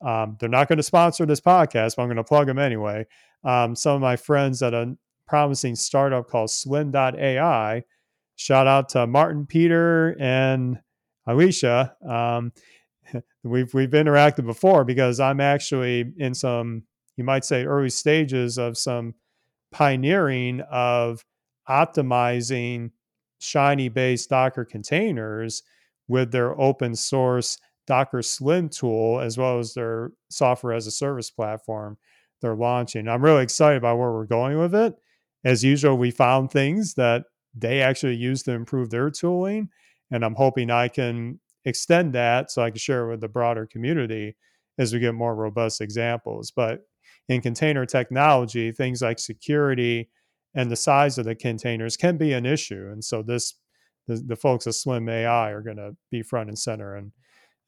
um, 0.00 0.36
they're 0.40 0.48
not 0.48 0.68
going 0.68 0.78
to 0.78 0.82
sponsor 0.82 1.26
this 1.26 1.40
podcast, 1.40 1.96
but 1.96 2.02
I'm 2.02 2.08
going 2.08 2.16
to 2.16 2.24
plug 2.24 2.46
them 2.46 2.58
anyway. 2.58 3.06
Um, 3.42 3.76
some 3.76 3.96
of 3.96 4.00
my 4.00 4.16
friends 4.16 4.62
at 4.62 4.72
a 4.72 4.96
promising 5.26 5.76
startup 5.76 6.28
called 6.28 6.50
Slim.ai. 6.50 7.82
Shout 8.36 8.66
out 8.66 8.88
to 8.90 9.06
Martin, 9.06 9.46
Peter, 9.46 10.16
and 10.18 10.78
Alicia. 11.26 11.94
Um, 12.06 12.52
we've 13.44 13.72
we've 13.74 13.90
interacted 13.90 14.46
before 14.46 14.84
because 14.84 15.20
I'm 15.20 15.40
actually 15.40 16.12
in 16.18 16.34
some, 16.34 16.84
you 17.16 17.24
might 17.24 17.44
say, 17.44 17.64
early 17.64 17.90
stages 17.90 18.58
of 18.58 18.78
some 18.78 19.14
pioneering 19.72 20.60
of 20.70 21.24
optimizing 21.68 22.90
Shiny 23.38 23.88
based 23.88 24.30
Docker 24.30 24.64
containers 24.64 25.62
with 26.08 26.32
their 26.32 26.58
open 26.60 26.94
source 26.94 27.58
Docker 27.86 28.22
Slim 28.22 28.68
tool, 28.68 29.20
as 29.20 29.36
well 29.36 29.58
as 29.58 29.74
their 29.74 30.12
software 30.30 30.72
as 30.72 30.86
a 30.86 30.90
service 30.90 31.30
platform 31.30 31.98
they're 32.40 32.54
launching. 32.54 33.08
I'm 33.08 33.22
really 33.22 33.42
excited 33.42 33.78
about 33.78 33.98
where 33.98 34.12
we're 34.12 34.26
going 34.26 34.58
with 34.58 34.74
it. 34.74 34.94
As 35.44 35.62
usual, 35.62 35.96
we 35.96 36.10
found 36.10 36.50
things 36.50 36.94
that 36.94 37.24
they 37.54 37.82
actually 37.82 38.16
use 38.16 38.42
to 38.44 38.52
improve 38.52 38.90
their 38.90 39.10
tooling. 39.10 39.68
And 40.14 40.24
I'm 40.24 40.36
hoping 40.36 40.70
I 40.70 40.86
can 40.86 41.40
extend 41.64 42.12
that 42.12 42.52
so 42.52 42.62
I 42.62 42.70
can 42.70 42.78
share 42.78 43.06
it 43.06 43.10
with 43.10 43.20
the 43.20 43.28
broader 43.28 43.66
community 43.66 44.36
as 44.78 44.92
we 44.92 45.00
get 45.00 45.12
more 45.12 45.34
robust 45.34 45.80
examples. 45.80 46.52
But 46.54 46.82
in 47.28 47.40
container 47.40 47.84
technology, 47.84 48.70
things 48.70 49.02
like 49.02 49.18
security 49.18 50.08
and 50.54 50.70
the 50.70 50.76
size 50.76 51.18
of 51.18 51.24
the 51.24 51.34
containers 51.34 51.96
can 51.96 52.16
be 52.16 52.32
an 52.32 52.46
issue. 52.46 52.90
And 52.92 53.04
so 53.04 53.22
this 53.22 53.54
the, 54.06 54.22
the 54.24 54.36
folks 54.36 54.68
at 54.68 54.74
Slim 54.74 55.08
AI 55.08 55.50
are 55.50 55.62
going 55.62 55.78
to 55.78 55.96
be 56.12 56.22
front 56.22 56.48
and 56.48 56.58
center 56.58 56.94
and 56.94 57.10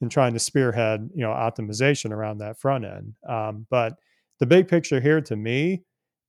and 0.01 0.11
trying 0.11 0.35
to 0.35 0.39
spearhead 0.39 1.09
you 1.15 1.23
know 1.23 1.31
optimization 1.31 2.13
around 2.13 2.39
that 2.39 2.61
front 2.61 2.85
end. 2.85 3.15
Um, 3.29 3.67
but 3.71 3.95
the 4.39 4.47
big 4.47 4.69
picture 4.69 5.01
here 5.01 5.21
to 5.23 5.35
me 5.35 5.83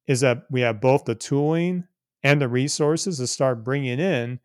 is 0.07 0.21
that 0.21 0.45
we 0.49 0.61
have 0.61 0.81
both 0.81 1.05
the 1.05 1.13
tooling 1.13 1.83
and 2.23 2.41
the 2.41 2.47
resources 2.47 3.17
to 3.17 3.27
start 3.27 3.63
bringing 3.63 3.99
in 3.99 4.39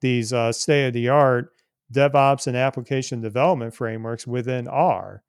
these 0.00 0.32
uh, 0.32 0.52
state 0.52 0.88
of 0.88 0.92
the 0.92 1.08
art 1.08 1.52
DevOps 1.92 2.46
and 2.46 2.56
application 2.56 3.20
development 3.20 3.74
frameworks 3.74 4.26
within 4.26 4.68
R, 4.68 5.22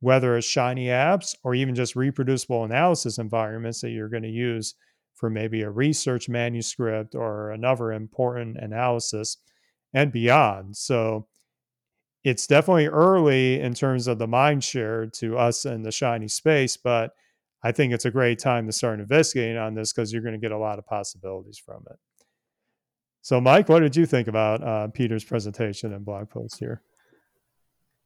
whether 0.00 0.36
it's 0.36 0.46
Shiny 0.46 0.86
apps 0.86 1.34
or 1.44 1.54
even 1.54 1.74
just 1.74 1.96
reproducible 1.96 2.64
analysis 2.64 3.18
environments 3.18 3.80
that 3.80 3.90
you're 3.90 4.08
going 4.08 4.24
to 4.24 4.28
use 4.28 4.74
for 5.14 5.30
maybe 5.30 5.62
a 5.62 5.70
research 5.70 6.28
manuscript 6.28 7.14
or 7.14 7.52
another 7.52 7.92
important 7.92 8.56
analysis 8.56 9.36
and 9.94 10.10
beyond. 10.10 10.76
So 10.76 11.28
it's 12.24 12.46
definitely 12.46 12.88
early 12.88 13.60
in 13.60 13.74
terms 13.74 14.08
of 14.08 14.18
the 14.18 14.26
mind 14.26 14.64
share 14.64 15.06
to 15.06 15.38
us 15.38 15.64
in 15.64 15.82
the 15.82 15.92
shiny 15.92 16.28
space, 16.28 16.76
but 16.76 17.12
I 17.64 17.70
think 17.70 17.92
it's 17.92 18.04
a 18.04 18.10
great 18.10 18.40
time 18.40 18.66
to 18.66 18.72
start 18.72 18.98
investigating 18.98 19.56
on 19.56 19.74
this 19.74 19.92
because 19.92 20.12
you're 20.12 20.22
going 20.22 20.34
to 20.34 20.40
get 20.40 20.52
a 20.52 20.58
lot 20.58 20.78
of 20.78 20.86
possibilities 20.86 21.58
from 21.64 21.84
it. 21.88 21.96
So, 23.22 23.40
Mike, 23.40 23.68
what 23.68 23.80
did 23.80 23.94
you 23.94 24.04
think 24.04 24.26
about 24.26 24.62
uh, 24.62 24.88
Peter's 24.88 25.22
presentation 25.22 25.92
and 25.92 26.04
blog 26.04 26.28
post 26.28 26.58
here? 26.58 26.82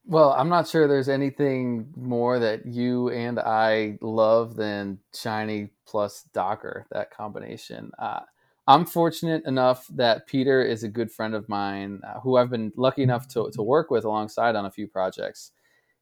Well, 0.05 0.33
I'm 0.35 0.51
not 0.51 0.69
sure 0.69 0.87
there's 0.87 1.09
anything 1.09 1.93
more 1.97 2.39
that 2.39 2.67
you 2.67 3.09
and 3.09 3.41
I 3.41 3.99
love 4.03 4.55
than 4.55 5.01
Shiny 5.15 5.71
plus 5.87 6.29
Docker, 6.35 6.87
that 6.93 7.11
combination. 7.11 7.91
Uh, 7.99 8.21
I'm 8.69 8.85
fortunate 8.85 9.45
enough 9.47 9.87
that 9.95 10.27
Peter 10.27 10.63
is 10.63 10.85
a 10.85 10.89
good 10.89 11.11
friend 11.11 11.35
of 11.35 11.49
mine 11.49 12.03
uh, 12.07 12.21
who 12.21 12.37
I've 12.37 12.51
been 12.51 12.73
lucky 12.77 13.03
enough 13.03 13.27
to, 13.29 13.51
to 13.53 13.63
work 13.63 13.91
with 13.91 14.05
alongside 14.05 14.55
on 14.55 14.67
a 14.67 14.71
few 14.71 14.87
projects. 14.87 15.53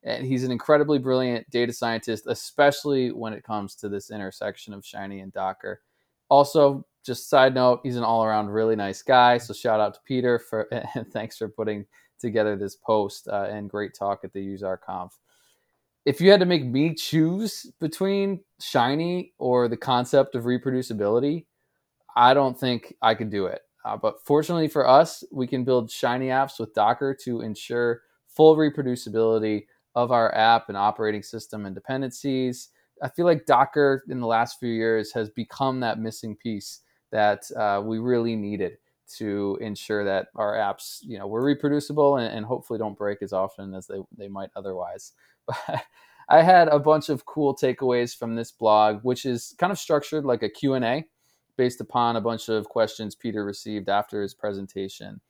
And 0.03 0.27
he's 0.27 0.45
an 0.45 0.51
incredibly 0.51 0.99
brilliant 0.99 1.49
data 1.51 1.73
scientist, 1.73 2.27
especially 2.27 3.13
when 3.13 3.33
it 3.33 3.45
comes 3.45 3.75
to 3.77 3.89
this 3.89 4.11
intersection 4.11 4.75
of 4.75 4.85
Shiny 4.85 5.21
and 5.21 5.33
Docker. 5.33 5.81
Also, 6.29 6.85
just 7.05 7.29
side 7.29 7.55
note, 7.55 7.81
he's 7.83 7.97
an 7.97 8.05
all 8.05 8.25
around 8.25 8.49
really 8.49 8.77
nice 8.77 9.03
guy. 9.03 9.39
So 9.39 9.53
shout 9.53 9.81
out 9.81 9.95
to 9.95 10.01
Peter 10.05 10.39
for 10.39 10.63
and 10.95 11.07
thanks 11.13 11.37
for 11.37 11.49
putting 11.49 11.85
together 12.19 12.57
this 12.57 12.77
post 12.77 13.29
uh, 13.29 13.49
and 13.51 13.69
great 13.69 13.95
talk 13.95 14.21
at 14.25 14.33
the 14.33 14.41
user 14.41 14.81
conf. 14.85 15.13
If 16.05 16.21
you 16.21 16.31
had 16.31 16.41
to 16.41 16.47
make 16.47 16.65
me 16.65 16.95
choose 16.95 17.73
between 17.81 18.41
Shiny 18.61 19.33
or 19.39 19.69
the 19.69 19.77
concept 19.77 20.35
of 20.35 20.45
reproducibility, 20.45 21.47
I 22.17 22.35
don't 22.35 22.59
think 22.59 22.95
I 23.01 23.15
could 23.15 23.31
do 23.31 23.47
it. 23.47 23.63
Uh, 23.85 23.97
but 23.97 24.23
fortunately 24.25 24.69
for 24.69 24.89
us, 24.89 25.25
we 25.33 25.47
can 25.47 25.65
build 25.65 25.91
Shiny 25.91 26.29
apps 26.29 26.59
with 26.59 26.75
Docker 26.75 27.17
to 27.25 27.41
ensure 27.41 28.03
full 28.29 28.57
reproducibility 28.57 29.67
of 29.95 30.11
our 30.11 30.35
app 30.35 30.69
and 30.69 30.77
operating 30.77 31.23
system 31.23 31.67
and 31.67 31.75
dependencies. 31.75 32.71
I 33.03 33.09
feel 33.09 33.27
like 33.27 33.47
Docker 33.47 34.05
in 34.09 34.21
the 34.21 34.27
last 34.27 34.59
few 34.59 34.73
years 34.73 35.13
has 35.13 35.31
become 35.31 35.81
that 35.81 35.99
missing 35.99 36.37
piece 36.37 36.81
that 37.15 37.49
uh, 37.53 37.81
we 37.81 38.01
really 38.01 38.35
needed 38.35 38.77
to 39.17 39.57
ensure 39.61 40.05
that 40.05 40.27
our 40.35 40.55
apps, 40.55 40.99
you 41.03 41.17
know, 41.17 41.29
were 41.29 41.45
reproducible 41.45 42.17
and, 42.17 42.35
and, 42.37 42.45
hopefully 42.45 42.77
don't 42.77 42.99
break 42.99 43.23
as 43.23 43.33
often 43.33 43.73
as 43.73 43.87
they, 43.87 43.99
they 44.19 44.29
might 44.29 44.51
otherwise. 44.57 45.13
But 45.47 45.85
I 46.29 46.43
had 46.43 46.69
a 46.69 46.79
bunch 46.79 47.11
of 47.11 47.27
cool 47.27 47.55
takeaways 47.55 48.17
from 48.17 48.35
this 48.35 48.51
blog, 48.51 49.01
which 49.03 49.27
is 49.27 49.55
kind 49.59 49.71
of 49.71 49.79
structured 49.79 50.25
like 50.25 50.43
a 50.43 50.49
Q&A 50.49 51.05
based 51.57 51.83
upon 51.83 52.17
a 52.17 52.21
bunch 52.21 52.49
of 52.49 52.67
questions 52.67 53.15
Peter 53.15 53.45
received 53.45 53.91
after 53.91 54.23
his 54.23 54.33
presentation. 54.35 55.21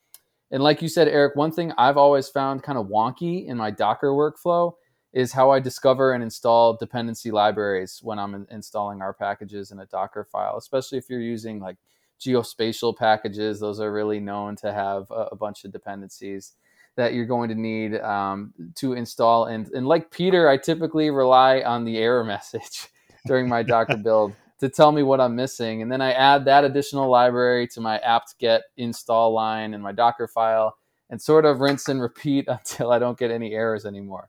And 0.53 0.62
like 0.62 0.81
you 0.81 0.88
said, 0.88 1.09
Eric, 1.09 1.35
one 1.35 1.50
thing 1.50 1.73
I've 1.76 1.97
always 1.97 2.29
found 2.29 2.62
kind 2.62 2.79
of 2.79 2.87
wonky 2.87 3.47
in 3.47 3.57
my 3.57 3.73
Docker 3.73 4.12
workflow 4.12 4.75
is 5.14 5.33
how 5.33 5.50
I 5.50 5.61
discover 5.61 6.12
and 6.12 6.25
install 6.25 6.76
dependency 6.76 7.30
libraries 7.30 8.00
when 8.02 8.18
I'm 8.18 8.35
in- 8.35 8.47
installing 8.50 9.00
our 9.00 9.14
packages 9.14 9.71
in 9.71 9.78
a 9.78 9.87
Docker 9.87 10.25
file, 10.25 10.56
especially 10.59 10.99
if 10.99 11.09
you're 11.09 11.21
using 11.21 11.61
like 11.61 11.76
geospatial 12.21 12.97
packages. 12.97 13.61
Those 13.61 13.78
are 13.78 13.92
really 13.92 14.18
known 14.18 14.56
to 14.56 14.73
have 14.73 15.09
a, 15.12 15.28
a 15.33 15.37
bunch 15.37 15.64
of 15.64 15.71
dependencies 15.73 16.54
that 16.97 17.14
you're 17.14 17.26
going 17.26 17.49
to 17.49 17.54
need 17.54 17.94
um, 18.00 18.52
to 18.75 18.94
install. 18.94 19.47
And, 19.47 19.68
and 19.68 19.87
like 19.87 20.11
Peter, 20.11 20.49
I 20.49 20.56
typically 20.56 21.11
rely 21.11 21.61
on 21.62 21.85
the 21.85 21.99
error 21.99 22.25
message 22.35 22.88
during 23.25 23.49
my 23.49 23.62
Docker 23.62 23.97
build 24.02 24.35
to 24.59 24.68
tell 24.68 24.90
me 24.90 25.04
what 25.04 25.21
I'm 25.21 25.37
missing. 25.37 25.80
And 25.80 25.92
then 25.92 26.00
I 26.00 26.12
add 26.12 26.44
that 26.47 26.64
additional 26.64 27.09
library 27.09 27.68
to 27.68 27.80
my 27.80 27.99
apt-get 27.99 28.62
install 28.76 29.33
line 29.33 29.75
in 29.75 29.80
my 29.80 29.92
Docker 29.92 30.26
file 30.26 30.76
and 31.09 31.23
sort 31.23 31.44
of 31.44 31.61
rinse 31.61 31.88
and 31.88 32.02
repeat 32.02 32.47
until 32.49 32.90
I 32.90 32.99
don't 32.99 33.18
get 33.18 33.30
any 33.30 33.52
errors 33.52 33.87
anymore. 33.87 34.28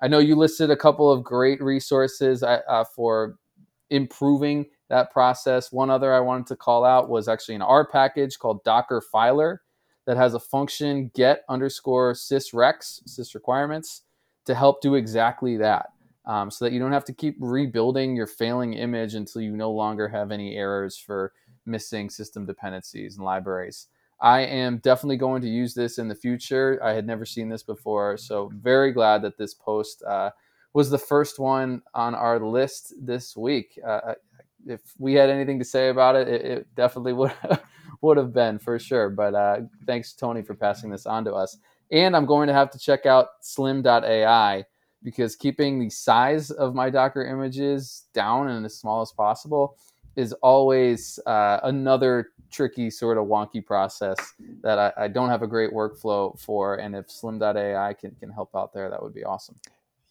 I 0.00 0.08
know 0.08 0.18
you 0.18 0.36
listed 0.36 0.70
a 0.70 0.76
couple 0.76 1.10
of 1.10 1.24
great 1.24 1.62
resources 1.62 2.42
uh, 2.42 2.60
uh, 2.68 2.84
for 2.84 3.38
improving 3.90 4.66
that 4.88 5.10
process. 5.10 5.72
One 5.72 5.90
other 5.90 6.12
I 6.12 6.20
wanted 6.20 6.46
to 6.48 6.56
call 6.56 6.84
out 6.84 7.08
was 7.08 7.28
actually 7.28 7.54
an 7.54 7.62
R 7.62 7.86
package 7.86 8.38
called 8.38 8.64
dockerfiler 8.64 9.58
that 10.06 10.16
has 10.16 10.34
a 10.34 10.40
function 10.40 11.10
get 11.14 11.44
underscore 11.48 12.12
sysreqs, 12.12 13.02
sys 13.08 13.34
requirements, 13.34 14.02
to 14.44 14.54
help 14.54 14.80
do 14.80 14.94
exactly 14.94 15.56
that 15.56 15.86
um, 16.26 16.50
so 16.50 16.64
that 16.64 16.72
you 16.72 16.78
don't 16.78 16.92
have 16.92 17.04
to 17.04 17.12
keep 17.12 17.36
rebuilding 17.40 18.16
your 18.16 18.26
failing 18.26 18.74
image 18.74 19.14
until 19.14 19.42
you 19.42 19.56
no 19.56 19.70
longer 19.70 20.08
have 20.08 20.30
any 20.30 20.56
errors 20.56 20.96
for 20.96 21.32
missing 21.64 22.10
system 22.10 22.46
dependencies 22.46 23.16
and 23.16 23.24
libraries. 23.24 23.88
I 24.20 24.40
am 24.40 24.78
definitely 24.78 25.18
going 25.18 25.42
to 25.42 25.48
use 25.48 25.74
this 25.74 25.98
in 25.98 26.08
the 26.08 26.14
future. 26.14 26.80
I 26.82 26.92
had 26.92 27.06
never 27.06 27.26
seen 27.26 27.48
this 27.48 27.62
before, 27.62 28.16
so 28.16 28.50
very 28.54 28.92
glad 28.92 29.22
that 29.22 29.36
this 29.36 29.54
post 29.54 30.02
uh, 30.04 30.30
was 30.72 30.90
the 30.90 30.98
first 30.98 31.38
one 31.38 31.82
on 31.94 32.14
our 32.14 32.40
list 32.40 32.94
this 33.00 33.36
week. 33.36 33.78
Uh, 33.86 34.14
if 34.66 34.80
we 34.98 35.14
had 35.14 35.30
anything 35.30 35.58
to 35.58 35.64
say 35.64 35.90
about 35.90 36.16
it, 36.16 36.28
it, 36.28 36.44
it 36.44 36.74
definitely 36.74 37.12
would 37.14 37.32
would 38.02 38.16
have 38.16 38.32
been 38.32 38.58
for 38.58 38.78
sure. 38.78 39.10
But 39.10 39.34
uh, 39.34 39.60
thanks, 39.86 40.12
Tony, 40.12 40.42
for 40.42 40.54
passing 40.54 40.90
this 40.90 41.06
on 41.06 41.24
to 41.24 41.34
us. 41.34 41.56
And 41.90 42.16
I'm 42.16 42.26
going 42.26 42.48
to 42.48 42.52
have 42.52 42.70
to 42.70 42.78
check 42.78 43.06
out 43.06 43.28
Slim.ai 43.40 44.64
because 45.02 45.36
keeping 45.36 45.78
the 45.78 45.90
size 45.90 46.50
of 46.50 46.74
my 46.74 46.90
Docker 46.90 47.24
images 47.24 48.06
down 48.12 48.48
and 48.48 48.66
as 48.66 48.78
small 48.78 49.02
as 49.02 49.12
possible 49.12 49.76
is 50.16 50.32
always 50.42 51.18
uh, 51.26 51.60
another 51.62 52.30
tricky 52.50 52.90
sort 52.90 53.18
of 53.18 53.26
wonky 53.26 53.64
process 53.64 54.16
that 54.62 54.78
I, 54.78 54.92
I, 54.96 55.08
don't 55.08 55.28
have 55.28 55.42
a 55.42 55.46
great 55.46 55.72
workflow 55.72 56.38
for. 56.38 56.76
And 56.76 56.94
if 56.94 57.10
Slim.ai 57.10 57.92
can, 57.94 58.12
can 58.12 58.30
help 58.30 58.50
out 58.54 58.72
there, 58.72 58.88
that 58.88 59.02
would 59.02 59.12
be 59.12 59.24
awesome. 59.24 59.56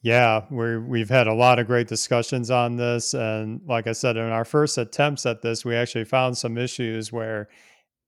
Yeah, 0.01 0.43
we 0.51 0.77
we've 0.77 1.09
had 1.09 1.25
a 1.25 1.33
lot 1.33 1.57
of 1.57 1.65
great 1.65 1.88
discussions 1.88 2.51
on 2.51 2.75
this, 2.75 3.15
and 3.15 3.59
like 3.65 3.88
I 3.88 3.93
said, 3.93 4.17
in 4.17 4.25
our 4.25 4.45
first 4.45 4.77
attempts 4.77 5.25
at 5.25 5.41
this, 5.41 5.65
we 5.65 5.75
actually 5.75 6.05
found 6.05 6.38
some 6.38 6.59
issues 6.59 7.12
where 7.12 7.50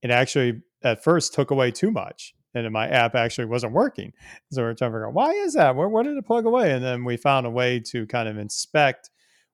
it 0.03 0.11
actually 0.11 0.61
at 0.83 1.03
first 1.03 1.33
took 1.33 1.49
away 1.49 1.71
too 1.71 1.89
much 1.89 2.35
and 2.53 2.71
my 2.71 2.87
app 2.87 3.15
actually 3.15 3.45
wasn't 3.45 3.73
working. 3.73 4.13
So 4.51 4.63
we 4.63 4.69
are 4.69 4.73
trying 4.73 4.91
to 4.91 4.95
figure 4.95 5.07
out 5.07 5.13
why 5.13 5.31
is 5.31 5.53
that? 5.53 5.75
Where, 5.75 5.89
where 5.89 6.03
did 6.03 6.17
it 6.17 6.25
plug 6.25 6.45
away? 6.45 6.71
And 6.71 6.83
then 6.83 7.03
we 7.03 7.17
found 7.17 7.45
a 7.45 7.49
way 7.49 7.79
to 7.81 8.05
kind 8.07 8.27
of 8.27 8.37
inspect 8.37 9.09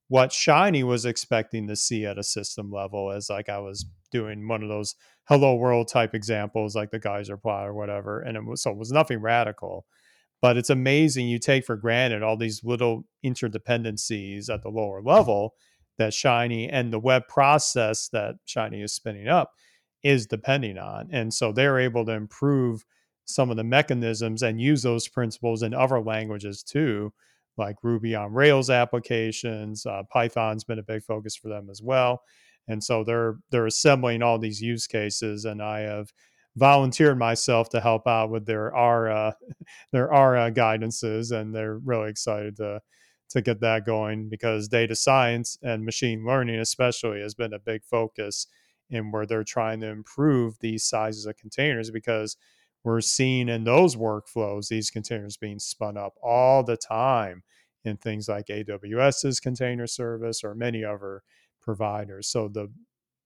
what 0.08 0.32
Shiny 0.32 0.84
was 0.84 1.06
expecting 1.06 1.68
to 1.68 1.76
see 1.76 2.06
at 2.06 2.18
a 2.18 2.24
system 2.24 2.72
level 2.72 3.12
as 3.12 3.30
like 3.30 3.50
I 3.50 3.60
was 3.60 3.86
doing 4.12 4.48
one 4.48 4.62
of 4.62 4.70
those 4.70 4.96
hello 5.26 5.56
world 5.56 5.88
type 5.88 6.14
examples 6.14 6.76
like 6.76 6.92
the 6.92 7.00
geyser 7.00 7.38
plot 7.38 7.68
or 7.68 7.74
whatever. 7.74 8.20
And 8.20 8.38
it 8.38 8.46
was 8.46 8.62
so 8.62 8.72
it 8.72 8.78
was 8.78 8.92
nothing 8.92 9.20
radical. 9.22 9.86
But 10.42 10.58
it's 10.58 10.70
amazing 10.70 11.30
you 11.30 11.40
take 11.40 11.66
for 11.66 11.78
granted 11.78 12.22
all 12.22 12.36
these 12.36 12.64
little 12.64 13.06
interdependencies 13.26 14.54
at 14.54 14.62
the 14.62 14.70
lower 14.70 15.02
level 15.02 15.54
that 15.98 16.14
Shiny 16.14 16.70
and 16.70 16.92
the 16.92 17.00
web 17.00 17.28
process 17.30 18.10
that 18.10 18.36
Shiny 18.46 18.82
is 18.82 18.94
spinning 18.94 19.28
up 19.30 19.52
is 20.04 20.28
depending 20.28 20.78
on. 20.78 21.08
And 21.12 21.34
so 21.34 21.52
they're 21.52 21.80
able 21.80 22.06
to 22.06 22.12
improve 22.12 22.84
some 23.26 23.50
of 23.50 23.58
the 23.58 23.64
mechanisms 23.64 24.44
and 24.44 24.60
use 24.60 24.84
those 24.84 25.08
principles 25.08 25.64
in 25.64 25.74
other 25.74 26.02
languages 26.02 26.62
too, 26.62 27.14
like 27.58 27.76
Ruby 27.84 28.16
on 28.16 28.34
Rails 28.34 28.70
applications. 28.70 29.86
Uh, 29.86 30.04
Python's 30.12 30.64
been 30.64 30.80
a 30.80 30.84
big 30.84 31.04
focus 31.04 31.36
for 31.36 31.50
them 31.50 31.70
as 31.70 31.82
well. 31.82 32.22
And 32.68 32.84
so 32.84 33.04
they're 33.04 33.38
they're 33.52 33.66
assembling 33.66 34.22
all 34.22 34.40
these 34.40 34.62
use 34.62 34.88
cases, 34.88 35.46
and 35.46 35.62
I 35.62 35.82
have 35.82 36.14
volunteered 36.56 37.18
myself 37.18 37.70
to 37.70 37.82
help 37.82 38.08
out 38.08 38.30
with 38.30 38.46
their 38.46 38.76
uh, 38.76 39.32
their 39.92 40.14
uh, 40.14 40.50
guidances, 40.52 41.32
and 41.32 41.54
they're 41.54 41.78
really 41.80 42.10
excited 42.10 42.56
to 42.58 42.82
to 43.30 43.42
get 43.42 43.60
that 43.62 43.86
going 43.86 44.30
because 44.30 44.68
data 44.68 44.96
science 44.96 45.58
and 45.64 45.84
machine 45.84 46.26
learning, 46.26 46.60
especially, 46.60 47.20
has 47.20 47.34
been 47.34 47.54
a 47.54 47.60
big 47.60 47.84
focus 47.84 48.48
in 48.90 49.12
where 49.12 49.26
they're 49.26 49.44
trying 49.44 49.80
to 49.80 49.88
improve 49.88 50.60
these 50.60 50.86
sizes 50.86 51.26
of 51.26 51.36
containers 51.36 51.90
because 51.90 52.38
we're 52.84 53.02
seeing 53.02 53.50
in 53.50 53.64
those 53.64 53.96
workflows 53.96 54.68
these 54.68 54.90
containers 54.90 55.38
being 55.38 55.60
spun 55.60 55.98
up 55.98 56.14
all 56.22 56.64
the 56.64 56.78
time 56.78 57.44
in 57.86 57.98
things 57.98 58.28
like 58.28 58.48
AWS's 58.48 59.40
container 59.40 59.88
service 59.88 60.44
or 60.44 60.56
many 60.56 60.84
other 60.84 61.24
providers. 61.62 62.28
So 62.28 62.48
the 62.48 62.70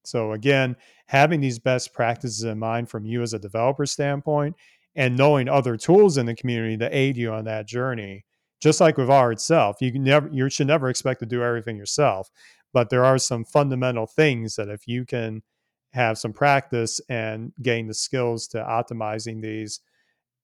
so 0.03 0.31
again, 0.31 0.77
having 1.07 1.41
these 1.41 1.59
best 1.59 1.93
practices 1.93 2.43
in 2.43 2.57
mind 2.57 2.89
from 2.89 3.05
you 3.05 3.21
as 3.23 3.33
a 3.33 3.39
developer 3.39 3.85
standpoint 3.85 4.55
and 4.95 5.17
knowing 5.17 5.49
other 5.49 5.75
tools 5.75 6.17
in 6.17 6.25
the 6.25 6.35
community 6.35 6.77
to 6.77 6.97
aid 6.97 7.17
you 7.17 7.33
on 7.33 7.43
that 7.43 7.67
journey, 7.67 8.23
just 8.61 8.79
like 8.79 8.97
with 8.97 9.09
R 9.09 9.33
itself, 9.33 9.77
you 9.81 9.91
never 9.99 10.29
you 10.31 10.49
should 10.49 10.67
never 10.67 10.89
expect 10.89 11.19
to 11.19 11.25
do 11.25 11.43
everything 11.43 11.75
yourself. 11.75 12.29
But 12.73 12.89
there 12.89 13.05
are 13.05 13.17
some 13.17 13.43
fundamental 13.43 14.07
things 14.07 14.55
that 14.55 14.69
if 14.69 14.87
you 14.87 15.05
can 15.05 15.43
have 15.93 16.17
some 16.17 16.33
practice 16.33 17.01
and 17.09 17.51
gain 17.61 17.87
the 17.87 17.93
skills 17.93 18.47
to 18.49 18.57
optimizing 18.57 19.41
these, 19.41 19.79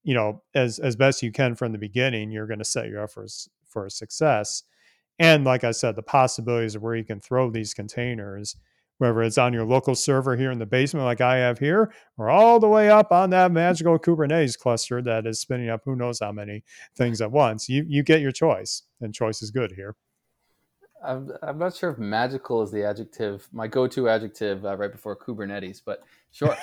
you 0.04 0.14
know, 0.14 0.42
as 0.56 0.80
as 0.80 0.96
best 0.96 1.24
you 1.24 1.32
can 1.32 1.56
from 1.56 1.72
the 1.72 1.78
beginning, 1.78 2.32
you're 2.32 2.48
going 2.48 2.60
to 2.60 2.66
set 2.66 2.88
your 2.88 3.08
for 3.08 3.26
for 3.68 3.90
success. 3.90 4.64
And 5.20 5.44
like 5.44 5.64
I 5.64 5.72
said, 5.72 5.96
the 5.96 6.04
possibilities 6.04 6.76
of 6.76 6.82
where 6.82 6.96
you 6.96 7.04
can 7.04 7.20
throw 7.20 7.52
these 7.52 7.74
containers, 7.74 8.56
whether 8.98 9.22
it's 9.22 9.38
on 9.38 9.54
your 9.54 9.66
local 9.66 9.96
server 9.96 10.36
here 10.36 10.52
in 10.52 10.60
the 10.60 10.66
basement, 10.66 11.06
like 11.06 11.22
I 11.22 11.38
have 11.38 11.60
here, 11.60 11.94
or 12.18 12.30
all 12.30 12.60
the 12.60 12.68
way 12.68 12.90
up 12.90 13.12
on 13.12 13.30
that 13.30 13.52
magical 13.52 14.00
Kubernetes 14.00 14.58
cluster 14.58 15.02
that 15.04 15.28
is 15.28 15.40
spinning 15.40 15.70
up 15.70 15.82
who 15.86 15.96
knows 15.96 16.20
how 16.20 16.32
many 16.32 16.64
things 16.96 17.22
at 17.22 17.32
once. 17.32 17.70
You 17.70 17.86
you 17.88 18.04
get 18.04 18.22
your 18.22 18.32
choice, 18.32 18.84
and 19.02 19.14
choice 19.14 19.42
is 19.42 19.52
good 19.52 19.74
here. 19.74 19.96
I'm, 21.04 21.32
I'm 21.42 21.58
not 21.58 21.76
sure 21.76 21.92
if 21.92 21.98
magical 21.98 22.62
is 22.62 22.72
the 22.72 22.84
adjective, 22.86 23.48
my 23.52 23.68
go-to 23.68 24.08
adjective 24.10 24.66
uh, 24.66 24.78
right 24.78 24.92
before 24.92 25.16
Kubernetes, 25.16 25.82
but 25.84 26.04
sure. 26.32 26.56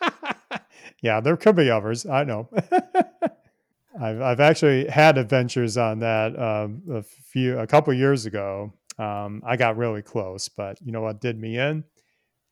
yeah, 1.02 1.20
there 1.20 1.36
could 1.36 1.56
be 1.56 1.70
others. 1.70 2.06
I 2.06 2.24
know. 2.24 2.48
I've 4.00 4.20
I've 4.20 4.40
actually 4.40 4.88
had 4.88 5.18
adventures 5.18 5.76
on 5.76 6.00
that 6.00 6.36
um, 6.38 6.82
a 6.90 7.02
few 7.02 7.58
a 7.58 7.66
couple 7.66 7.92
years 7.94 8.26
ago. 8.26 8.72
Um, 8.98 9.42
I 9.46 9.56
got 9.56 9.76
really 9.76 10.02
close, 10.02 10.48
but 10.48 10.80
you 10.80 10.92
know 10.92 11.02
what 11.02 11.20
did 11.20 11.38
me 11.38 11.58
in? 11.58 11.84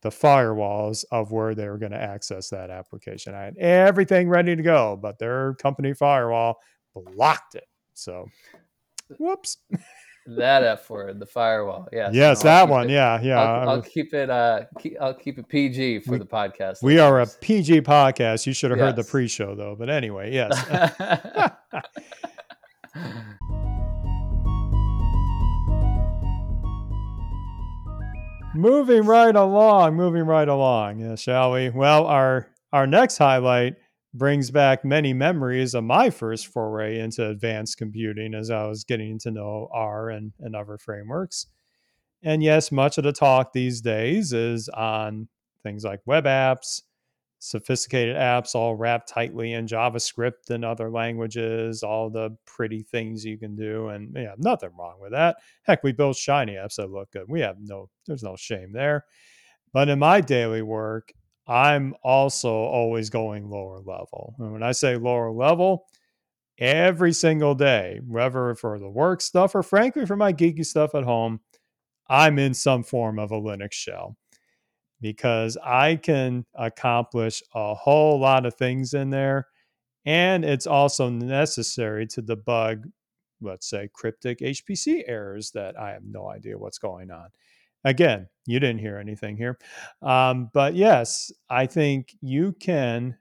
The 0.03 0.11
firewalls 0.11 1.05
of 1.11 1.31
where 1.31 1.55
they 1.55 1.69
were 1.69 1.79
going 1.79 1.93
to 1.93 2.01
access 2.01 2.49
that 2.51 2.71
application. 2.71 3.35
I 3.35 3.45
had 3.45 3.57
everything 3.59 4.29
ready 4.29 4.55
to 4.57 4.63
go, 4.63 4.97
but 5.01 5.19
their 5.19 5.55
company 5.55 5.95
firewall 5.95 6.61
blocked 6.95 7.55
it. 7.55 7.67
So, 7.95 8.27
whoops. 9.19 9.59
that 10.27 10.63
F 10.63 10.89
word, 10.89 11.19
the 11.19 11.27
firewall. 11.27 11.89
Yes. 11.93 12.15
Yes, 12.15 12.45
no, 12.45 12.51
that 12.51 12.69
one. 12.69 12.89
it- 12.89 12.93
Yeah, 12.93 13.21
yeah. 13.23 13.41
I'll, 13.41 13.69
I 13.69 13.73
I'll 13.73 13.83
keep 13.83 14.15
it. 14.15 14.31
Uh, 14.31 14.63
keep, 14.79 14.97
I'll 15.01 15.15
keep 15.15 15.39
it 15.39 15.49
PG 15.49 16.01
for 16.01 16.13
We- 16.13 16.19
the 16.19 16.27
podcast. 16.27 16.83
we 16.83 16.99
are 16.99 17.21
a. 17.21 17.27
PG 17.27 17.83
podcast. 17.83 18.47
You 18.47 18.53
should 18.53 18.71
have 18.71 18.81
heard 18.81 18.97
the 18.97 19.05
pre-show 19.05 19.55
though. 19.55 19.75
But 19.79 19.91
anyway, 19.91 20.33
yes. 20.33 20.53
moving 28.55 29.05
right 29.05 29.35
along, 29.35 29.97
moving 29.97 30.25
right 30.25 30.49
along, 30.49 31.01
yeah, 31.01 31.15
shall 31.15 31.53
we? 31.53 31.71
Well, 31.71 32.07
our 32.07 32.49
our 32.73 32.87
next 32.87 33.19
highlight 33.19 33.77
brings 34.15 34.51
back 34.51 34.85
many 34.85 35.13
memories 35.13 35.75
of 35.75 35.85
my 35.85 36.11
first 36.11 36.49
foray 36.49 36.99
into 36.99 37.27
advanced 37.27 37.79
computing 37.79 38.35
as 38.35 38.51
I 38.51 38.67
was 38.67 38.85
getting 38.85 39.19
to 39.21 39.31
know 39.31 39.69
R 39.73 40.11
and, 40.11 40.33
and 40.41 40.55
other 40.55 40.79
frameworks. 40.79 41.47
And 42.23 42.43
yes, 42.43 42.71
much 42.71 42.99
of 42.99 43.05
the 43.05 43.13
talk 43.13 43.53
these 43.53 43.81
days 43.81 44.33
is 44.33 44.69
on 44.69 45.29
things 45.63 45.85
like 45.85 46.01
web 46.07 46.25
apps, 46.25 46.83
sophisticated 47.39 48.15
apps 48.15 48.55
all 48.55 48.77
wrapped 48.77 49.09
tightly 49.09 49.55
in 49.55 49.67
JavaScript 49.67 50.51
and 50.51 50.65
other 50.65 50.91
languages, 50.91 51.83
all 51.83 52.09
the 52.11 52.37
pretty 52.47 52.83
things 52.83 53.25
you 53.25 53.39
can 53.39 53.57
do. 53.57 53.89
And 53.89 54.15
yeah, 54.15 54.35
nothing 54.39 54.71
wrong 54.79 54.99
with 55.01 55.13
that. 55.13 55.37
Heck, 55.65 55.83
we 55.83 55.91
build 55.91 56.17
shiny 56.17 56.53
apps 56.53 56.77
that 56.77 56.91
look 56.91 57.11
good. 57.11 57.25
We 57.29 57.41
have 57.41 57.57
no, 57.61 57.89
there's 58.07 58.23
no 58.23 58.37
shame 58.37 58.73
there. 58.73 59.07
But 59.73 59.89
in 59.89 59.99
my 59.99 60.21
daily 60.21 60.63
work, 60.63 61.13
I'm 61.47 61.95
also 62.03 62.51
always 62.51 63.11
going 63.11 63.51
lower 63.51 63.79
level. 63.79 64.35
And 64.39 64.53
when 64.53 64.63
I 64.63 64.73
say 64.73 64.97
lower 64.97 65.31
level, 65.31 65.87
every 66.59 67.13
single 67.13 67.55
day, 67.55 68.01
whether 68.07 68.55
for 68.55 68.79
the 68.79 68.89
work 68.89 69.21
stuff 69.21 69.55
or 69.55 69.63
frankly 69.63 70.07
for 70.07 70.17
my 70.17 70.33
geeky 70.33 70.65
stuff 70.65 70.95
at 70.95 71.05
home, 71.05 71.41
I'm 72.09 72.39
in 72.39 72.55
some 72.55 72.83
form 72.83 73.19
of 73.19 73.33
a 73.33 73.41
Linux 73.41 73.73
shell 73.73 74.17
because 75.01 75.57
I 75.65 75.97
can 75.97 76.47
accomplish 76.55 77.43
a 77.55 77.75
whole 77.75 78.21
lot 78.21 78.47
of 78.47 78.55
things 78.55 78.95
in 78.95 79.11
there. 79.11 79.49
And 80.05 80.45
it's 80.45 80.67
also 80.67 81.09
necessary 81.09 82.07
to 82.09 82.23
debug, 82.23 82.85
let's 83.41 83.69
say, 83.69 83.89
cryptic 83.93 84.39
HPC 84.39 85.03
errors 85.07 85.51
that 85.53 85.79
I 85.79 85.91
have 85.91 86.05
no 86.05 86.29
idea 86.29 86.59
what's 86.59 86.79
going 86.79 87.11
on. 87.11 87.29
Again, 87.85 88.29
you 88.47 88.61
didn't 88.61 88.81
hear 88.81 88.99
anything 88.99 89.37
here. 89.37 89.59
Um, 90.03 90.51
but 90.53 90.75
yes, 90.75 91.33
I 91.51 91.67
think 91.67 92.15
you 92.21 92.53
can 92.61 93.17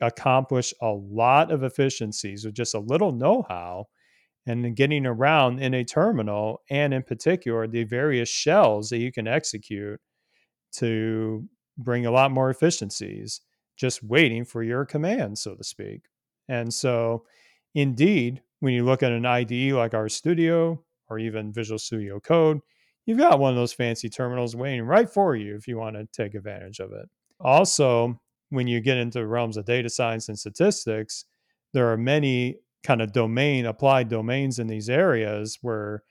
accomplish 0.00 0.74
a 0.82 0.88
lot 0.88 1.50
of 1.50 1.62
efficiencies 1.62 2.44
with 2.44 2.54
just 2.54 2.74
a 2.74 2.80
little 2.80 3.12
know 3.12 3.44
how 3.48 3.86
and 4.46 4.74
getting 4.74 5.06
around 5.06 5.60
in 5.60 5.74
a 5.74 5.84
terminal, 5.84 6.62
and 6.70 6.94
in 6.94 7.02
particular, 7.02 7.66
the 7.66 7.84
various 7.84 8.30
shells 8.30 8.88
that 8.88 8.98
you 8.98 9.12
can 9.12 9.28
execute 9.28 10.00
to 10.72 11.46
bring 11.76 12.06
a 12.06 12.10
lot 12.10 12.30
more 12.30 12.50
efficiencies, 12.50 13.40
just 13.76 14.02
waiting 14.02 14.44
for 14.44 14.62
your 14.62 14.84
command, 14.84 15.38
so 15.38 15.54
to 15.54 15.64
speak. 15.64 16.02
And 16.48 16.72
so, 16.72 17.24
indeed, 17.74 18.42
when 18.60 18.72
you 18.72 18.84
look 18.84 19.02
at 19.02 19.12
an 19.12 19.26
IDE 19.26 19.72
like 19.72 19.92
RStudio 19.92 20.78
or 21.10 21.18
even 21.18 21.52
Visual 21.52 21.78
Studio 21.78 22.18
Code, 22.18 22.60
you've 23.08 23.18
got 23.18 23.38
one 23.38 23.50
of 23.50 23.56
those 23.56 23.72
fancy 23.72 24.10
terminals 24.10 24.54
waiting 24.54 24.82
right 24.82 25.08
for 25.08 25.34
you 25.34 25.56
if 25.56 25.66
you 25.66 25.78
want 25.78 25.96
to 25.96 26.06
take 26.12 26.34
advantage 26.34 26.78
of 26.78 26.92
it. 26.92 27.08
Also, 27.40 28.20
when 28.50 28.66
you 28.66 28.82
get 28.82 28.98
into 28.98 29.26
realms 29.26 29.56
of 29.56 29.64
data 29.64 29.88
science 29.88 30.28
and 30.28 30.38
statistics, 30.38 31.24
there 31.72 31.90
are 31.90 31.96
many 31.96 32.58
kind 32.84 33.00
of 33.00 33.12
domain 33.14 33.64
applied 33.64 34.10
domains 34.10 34.58
in 34.58 34.66
these 34.66 34.90
areas 34.90 35.58
where 35.62 36.02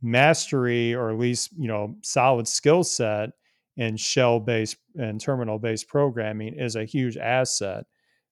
mastery 0.00 0.94
or 0.94 1.10
at 1.10 1.18
least 1.18 1.50
you 1.58 1.68
know 1.68 1.94
solid 2.02 2.48
skill 2.48 2.82
set 2.82 3.30
in 3.76 3.96
shell 3.96 4.40
based 4.40 4.76
and 4.98 5.20
terminal 5.20 5.58
based 5.58 5.86
programming 5.86 6.54
is 6.54 6.76
a 6.76 6.84
huge 6.84 7.16
asset 7.16 7.84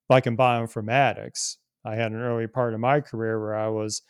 like 0.09 0.29
in 0.29 0.37
bioinformatics 0.37 1.57
i 1.85 1.97
had 1.97 2.13
an 2.13 2.21
early 2.21 2.47
part 2.47 2.73
of 2.73 2.79
my 2.79 3.01
career 3.01 3.41
where 3.41 3.57
i 3.57 3.67
was 3.67 4.03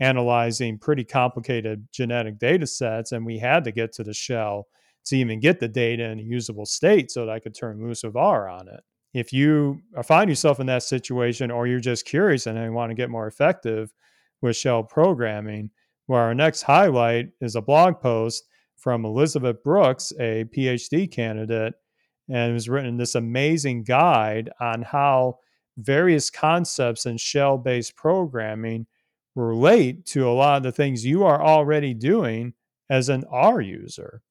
analyzing 0.00 0.78
pretty 0.78 1.04
complicated 1.04 1.86
genetic 1.92 2.38
data 2.38 2.66
sets 2.66 3.12
and 3.12 3.26
we 3.26 3.38
had 3.38 3.64
to 3.64 3.72
get 3.72 3.92
to 3.92 4.04
the 4.04 4.14
shell 4.14 4.66
to 5.04 5.16
even 5.16 5.40
get 5.40 5.58
the 5.58 5.68
data 5.68 6.04
in 6.04 6.20
a 6.20 6.22
usable 6.22 6.66
state 6.66 7.10
so 7.10 7.24
that 7.26 7.32
i 7.32 7.38
could 7.38 7.54
turn 7.54 7.82
loose 7.82 8.04
of 8.04 8.16
r 8.16 8.48
on 8.48 8.68
it. 8.68 8.80
If 9.14 9.32
you 9.32 9.80
uh, 9.96 10.02
find 10.02 10.28
yourself 10.28 10.60
in 10.60 10.66
that 10.66 10.82
situation 10.82 11.50
or 11.50 11.66
you're 11.66 11.80
just 11.80 12.04
curious 12.04 12.46
and 12.46 12.58
you 12.58 12.72
want 12.72 12.90
to 12.90 12.94
get 12.94 13.10
more 13.10 13.26
effective 13.26 13.92
with 14.42 14.56
shell 14.56 14.82
programming, 14.82 15.70
where 16.06 16.20
our 16.20 16.34
next 16.34 16.62
highlight 16.62 17.28
is 17.40 17.56
a 17.56 17.62
blog 17.62 18.00
post 18.00 18.44
from 18.76 19.04
Elizabeth 19.04 19.62
Brooks, 19.62 20.12
a 20.20 20.44
PhD 20.56 21.10
candidate, 21.10 21.74
and 22.28 22.52
has 22.52 22.68
written 22.68 22.96
this 22.96 23.14
amazing 23.14 23.82
guide 23.82 24.50
on 24.60 24.82
how 24.82 25.38
various 25.78 26.30
concepts 26.30 27.06
in 27.06 27.16
shell 27.16 27.56
based 27.56 27.96
programming 27.96 28.86
relate 29.38 30.06
to 30.06 30.28
a 30.28 30.32
lot 30.32 30.58
of 30.58 30.62
the 30.64 30.72
things 30.72 31.04
you 31.04 31.24
are 31.24 31.42
already 31.42 31.94
doing 31.94 32.54
as 32.90 33.08
an 33.08 33.24
R 33.30 33.60
user 33.60 34.22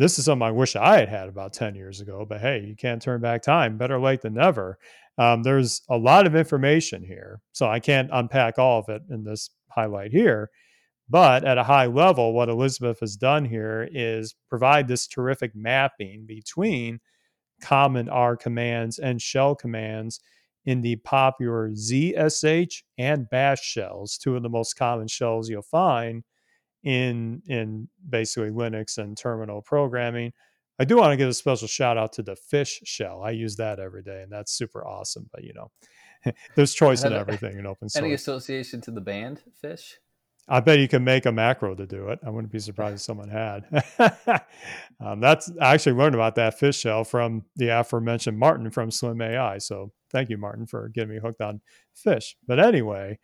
this 0.00 0.18
is 0.18 0.24
something 0.24 0.48
I 0.48 0.50
wish 0.50 0.76
I 0.76 0.98
had 0.98 1.10
had 1.10 1.28
about 1.28 1.52
10 1.52 1.74
years 1.74 2.00
ago, 2.00 2.24
but 2.26 2.40
hey, 2.40 2.64
you 2.66 2.74
can't 2.74 3.02
turn 3.02 3.20
back 3.20 3.42
time. 3.42 3.76
Better 3.76 4.00
late 4.00 4.22
than 4.22 4.32
never. 4.32 4.78
Um, 5.18 5.42
there's 5.42 5.82
a 5.90 5.98
lot 5.98 6.26
of 6.26 6.34
information 6.34 7.04
here. 7.04 7.42
So 7.52 7.68
I 7.68 7.80
can't 7.80 8.08
unpack 8.10 8.58
all 8.58 8.78
of 8.78 8.88
it 8.88 9.02
in 9.10 9.24
this 9.24 9.50
highlight 9.68 10.10
here. 10.10 10.48
But 11.10 11.44
at 11.44 11.58
a 11.58 11.64
high 11.64 11.84
level, 11.84 12.32
what 12.32 12.48
Elizabeth 12.48 13.00
has 13.00 13.14
done 13.14 13.44
here 13.44 13.86
is 13.92 14.34
provide 14.48 14.88
this 14.88 15.06
terrific 15.06 15.54
mapping 15.54 16.24
between 16.26 17.00
common 17.60 18.08
R 18.08 18.38
commands 18.38 18.98
and 18.98 19.20
shell 19.20 19.54
commands 19.54 20.20
in 20.64 20.82
the 20.82 20.96
popular 20.96 21.70
ZSH 21.70 22.82
and 22.98 23.28
bash 23.30 23.62
shells, 23.62 24.18
two 24.18 24.36
of 24.36 24.42
the 24.42 24.48
most 24.48 24.74
common 24.74 25.08
shells 25.08 25.48
you'll 25.48 25.62
find 25.62 26.24
in 26.82 27.42
in 27.46 27.88
basically 28.08 28.50
Linux 28.50 28.98
and 28.98 29.16
terminal 29.16 29.62
programming. 29.62 30.32
I 30.78 30.84
do 30.84 30.96
want 30.96 31.12
to 31.12 31.16
give 31.16 31.28
a 31.28 31.34
special 31.34 31.68
shout 31.68 31.98
out 31.98 32.12
to 32.14 32.22
the 32.22 32.36
fish 32.36 32.80
shell. 32.84 33.22
I 33.22 33.32
use 33.32 33.56
that 33.56 33.78
every 33.78 34.02
day, 34.02 34.22
and 34.22 34.32
that's 34.32 34.52
super 34.52 34.86
awesome. 34.86 35.28
But 35.32 35.44
you 35.44 35.52
know, 35.52 35.70
there's 36.56 36.74
choice 36.74 37.04
in 37.04 37.12
everything 37.12 37.58
in 37.58 37.66
open 37.66 37.88
source. 37.88 38.02
Any 38.02 38.14
association 38.14 38.80
to 38.82 38.90
the 38.90 39.00
band 39.00 39.42
Fish? 39.60 39.98
I 40.48 40.60
bet 40.60 40.80
you 40.80 40.88
can 40.88 41.04
make 41.04 41.26
a 41.26 41.32
macro 41.32 41.74
to 41.74 41.86
do 41.86 42.08
it. 42.08 42.18
I 42.26 42.30
wouldn't 42.30 42.52
be 42.52 42.58
surprised 42.58 42.96
if 42.96 43.00
someone 43.02 43.28
had. 43.28 43.64
um, 45.00 45.20
that's 45.20 45.50
I 45.60 45.74
actually 45.74 45.92
learned 45.92 46.16
about 46.16 46.34
that 46.36 46.58
fish 46.58 46.78
shell 46.78 47.04
from 47.04 47.44
the 47.56 47.68
aforementioned 47.68 48.38
Martin 48.38 48.70
from 48.70 48.90
Slim 48.90 49.22
AI. 49.22 49.58
So 49.58 49.92
thank 50.10 50.28
you, 50.28 50.38
Martin, 50.38 50.66
for 50.66 50.88
getting 50.88 51.10
me 51.14 51.20
hooked 51.20 51.40
on 51.40 51.60
fish. 51.94 52.36
But 52.46 52.58
anyway, 52.58 53.18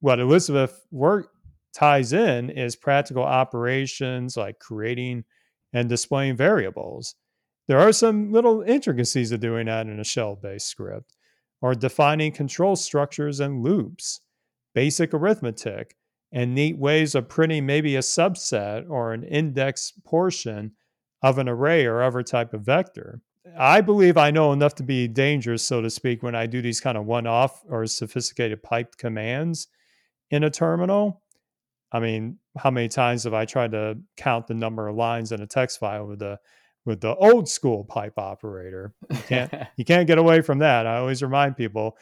what 0.00 0.20
Elizabeth 0.20 0.86
work 0.90 1.30
ties 1.74 2.12
in 2.12 2.50
is 2.50 2.76
practical 2.76 3.22
operations 3.22 4.36
like 4.36 4.58
creating 4.58 5.24
and 5.72 5.88
displaying 5.88 6.36
variables. 6.36 7.14
There 7.66 7.78
are 7.78 7.92
some 7.92 8.32
little 8.32 8.62
intricacies 8.62 9.32
of 9.32 9.40
doing 9.40 9.66
that 9.66 9.86
in 9.86 10.00
a 10.00 10.04
shell-based 10.04 10.66
script, 10.66 11.14
or 11.60 11.74
defining 11.74 12.32
control 12.32 12.76
structures 12.76 13.40
and 13.40 13.62
loops, 13.62 14.20
basic 14.74 15.12
arithmetic, 15.12 15.94
and 16.32 16.54
neat 16.54 16.78
ways 16.78 17.14
of 17.14 17.28
printing 17.28 17.66
maybe 17.66 17.96
a 17.96 18.00
subset 18.00 18.88
or 18.88 19.12
an 19.12 19.24
index 19.24 19.92
portion 20.04 20.72
of 21.22 21.38
an 21.38 21.48
array 21.48 21.86
or 21.86 22.02
other 22.02 22.22
type 22.22 22.52
of 22.52 22.62
vector. 22.62 23.20
I 23.58 23.80
believe 23.80 24.16
I 24.16 24.30
know 24.30 24.52
enough 24.52 24.74
to 24.76 24.82
be 24.82 25.08
dangerous, 25.08 25.64
so 25.64 25.80
to 25.80 25.90
speak, 25.90 26.22
when 26.22 26.34
I 26.34 26.46
do 26.46 26.60
these 26.60 26.80
kind 26.80 26.98
of 26.98 27.06
one 27.06 27.26
off 27.26 27.62
or 27.68 27.86
sophisticated 27.86 28.62
piped 28.62 28.98
commands 28.98 29.68
in 30.30 30.44
a 30.44 30.50
terminal. 30.50 31.22
I 31.90 32.00
mean, 32.00 32.38
how 32.56 32.70
many 32.70 32.88
times 32.88 33.24
have 33.24 33.34
I 33.34 33.46
tried 33.46 33.72
to 33.72 33.98
count 34.16 34.46
the 34.46 34.54
number 34.54 34.88
of 34.88 34.96
lines 34.96 35.32
in 35.32 35.40
a 35.40 35.46
text 35.46 35.80
file 35.80 36.06
with 36.06 36.18
the 36.18 36.38
with 36.84 37.00
the 37.00 37.14
old 37.16 37.48
school 37.48 37.84
pipe 37.84 38.18
operator? 38.18 38.92
You 39.10 39.18
can't 39.26 39.54
you 39.76 39.84
can't 39.84 40.06
get 40.06 40.18
away 40.18 40.42
from 40.42 40.58
that. 40.58 40.86
I 40.86 40.98
always 40.98 41.22
remind 41.22 41.56
people 41.56 41.96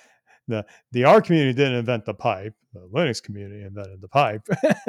the 0.49 0.65
the 0.93 1.05
R 1.05 1.21
community 1.21 1.53
didn't 1.53 1.79
invent 1.79 2.05
the 2.05 2.15
pipe. 2.15 2.55
The 2.73 2.89
Linux 2.93 3.23
community 3.23 3.63
invented 3.63 4.01
the 4.01 4.09
pipe. 4.09 4.47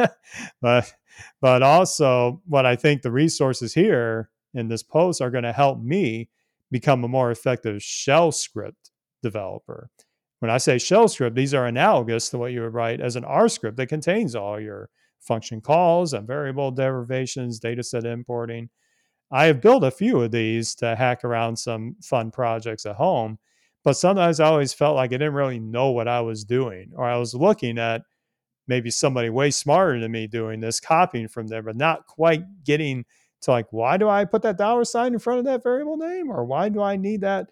but 0.61 0.93
but 1.41 1.63
also 1.63 2.41
what 2.45 2.65
I 2.65 2.75
think 2.75 3.01
the 3.01 3.11
resources 3.11 3.73
here 3.73 4.29
in 4.53 4.67
this 4.67 4.83
post 4.83 5.21
are 5.21 5.31
going 5.31 5.43
to 5.43 5.53
help 5.53 5.79
me 5.79 6.29
become 6.71 7.03
a 7.03 7.07
more 7.07 7.31
effective 7.31 7.81
shell 7.81 8.31
script 8.31 8.91
developer. 9.21 9.89
When 10.39 10.51
I 10.51 10.57
say 10.57 10.77
shell 10.77 11.07
script, 11.07 11.35
these 11.35 11.53
are 11.53 11.65
analogous 11.65 12.29
to 12.29 12.37
what 12.37 12.51
you 12.51 12.61
would 12.61 12.73
write 12.73 13.01
as 13.01 13.15
an 13.15 13.25
R 13.25 13.49
script 13.49 13.77
that 13.77 13.87
contains 13.87 14.35
all 14.35 14.59
your 14.59 14.89
function 15.19 15.61
calls 15.61 16.13
and 16.13 16.27
variable 16.27 16.71
derivations, 16.71 17.59
data 17.59 17.83
set 17.83 18.05
importing. 18.05 18.69
I 19.31 19.45
have 19.45 19.61
built 19.61 19.83
a 19.83 19.91
few 19.91 20.21
of 20.21 20.31
these 20.31 20.75
to 20.75 20.95
hack 20.95 21.23
around 21.23 21.57
some 21.57 21.95
fun 22.01 22.31
projects 22.31 22.85
at 22.85 22.95
home, 22.95 23.39
but 23.87 23.95
sometimes 23.95 24.41
I 24.41 24.47
always 24.47 24.73
felt 24.73 24.97
like 24.97 25.11
I 25.11 25.17
didn't 25.17 25.33
really 25.33 25.61
know 25.61 25.91
what 25.91 26.09
I 26.09 26.19
was 26.19 26.43
doing, 26.43 26.91
or 26.93 27.05
I 27.05 27.15
was 27.15 27.33
looking 27.33 27.77
at 27.77 28.01
maybe 28.67 28.91
somebody 28.91 29.29
way 29.29 29.49
smarter 29.49 29.97
than 29.97 30.11
me 30.11 30.27
doing 30.27 30.59
this, 30.59 30.81
copying 30.81 31.29
from 31.29 31.47
there, 31.47 31.61
but 31.61 31.77
not 31.77 32.05
quite 32.05 32.43
getting 32.65 33.05
to 33.43 33.51
like, 33.51 33.67
why 33.71 33.95
do 33.95 34.09
I 34.09 34.25
put 34.25 34.41
that 34.41 34.57
dollar 34.57 34.83
sign 34.83 35.13
in 35.13 35.19
front 35.19 35.39
of 35.39 35.45
that 35.45 35.63
variable 35.63 35.95
name? 35.95 36.29
Or 36.29 36.43
why 36.43 36.67
do 36.67 36.81
I 36.81 36.97
need 36.97 37.21
that 37.21 37.49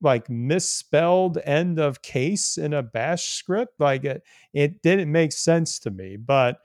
like 0.00 0.28
misspelled 0.28 1.38
end 1.44 1.78
of 1.78 2.02
case 2.02 2.58
in 2.58 2.74
a 2.74 2.82
bash 2.82 3.34
script? 3.34 3.74
Like 3.78 4.04
it, 4.04 4.24
it 4.52 4.82
didn't 4.82 5.12
make 5.12 5.30
sense 5.30 5.78
to 5.78 5.92
me. 5.92 6.16
But 6.16 6.56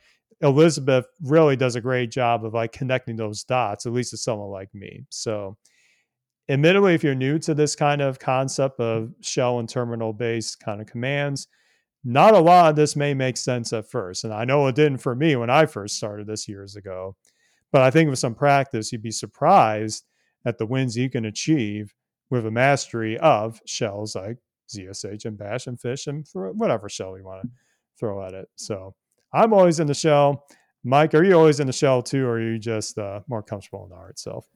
Elizabeth 0.41 1.05
really 1.21 1.55
does 1.55 1.75
a 1.75 1.81
great 1.81 2.09
job 2.09 2.43
of 2.43 2.55
like 2.55 2.71
connecting 2.71 3.15
those 3.15 3.43
dots, 3.43 3.85
at 3.85 3.93
least 3.93 4.09
to 4.09 4.17
someone 4.17 4.49
like 4.49 4.73
me. 4.73 5.03
So 5.11 5.55
admittedly, 6.49 6.93
if 6.93 7.03
you're 7.03 7.15
new 7.15 7.39
to 7.39 7.53
this 7.53 7.75
kind 7.75 8.01
of 8.01 8.19
concept 8.19 8.79
of 8.79 9.13
shell 9.21 9.59
and 9.59 9.69
terminal 9.69 10.13
based 10.13 10.59
kind 10.59 10.81
of 10.81 10.87
commands, 10.87 11.47
not 12.03 12.33
a 12.33 12.39
lot 12.39 12.69
of 12.69 12.75
this 12.75 12.95
may 12.95 13.13
make 13.13 13.37
sense 13.37 13.73
at 13.73 13.89
first. 13.89 14.23
And 14.23 14.33
I 14.33 14.45
know 14.45 14.67
it 14.67 14.75
didn't 14.75 14.97
for 14.97 15.15
me 15.15 15.35
when 15.35 15.49
I 15.49 15.65
first 15.65 15.97
started 15.97 16.27
this 16.27 16.47
years 16.47 16.75
ago. 16.75 17.15
But 17.71 17.83
I 17.83 17.91
think 17.91 18.09
with 18.09 18.19
some 18.19 18.35
practice, 18.35 18.91
you'd 18.91 19.01
be 19.01 19.11
surprised 19.11 20.05
at 20.45 20.57
the 20.57 20.65
wins 20.65 20.97
you 20.97 21.09
can 21.09 21.25
achieve 21.25 21.93
with 22.29 22.45
a 22.45 22.51
mastery 22.51 23.17
of 23.19 23.61
shells 23.65 24.15
like 24.15 24.37
ZSH 24.73 25.25
and 25.25 25.37
Bash 25.37 25.67
and 25.67 25.79
Fish 25.79 26.07
and 26.07 26.25
whatever 26.33 26.89
shell 26.89 27.17
you 27.17 27.23
want 27.23 27.43
to 27.43 27.49
throw 27.99 28.25
at 28.25 28.33
it. 28.33 28.47
So 28.55 28.95
I'm 29.33 29.53
always 29.53 29.79
in 29.79 29.87
the 29.87 29.93
shell. 29.93 30.45
Mike, 30.83 31.13
are 31.13 31.23
you 31.23 31.33
always 31.33 31.59
in 31.59 31.67
the 31.67 31.73
shell 31.73 32.01
too, 32.01 32.25
or 32.25 32.31
are 32.31 32.41
you 32.41 32.57
just 32.57 32.97
uh, 32.97 33.19
more 33.27 33.43
comfortable 33.43 33.83
in 33.83 33.89
the 33.89 33.95
R 33.95 34.09
itself? 34.09 34.47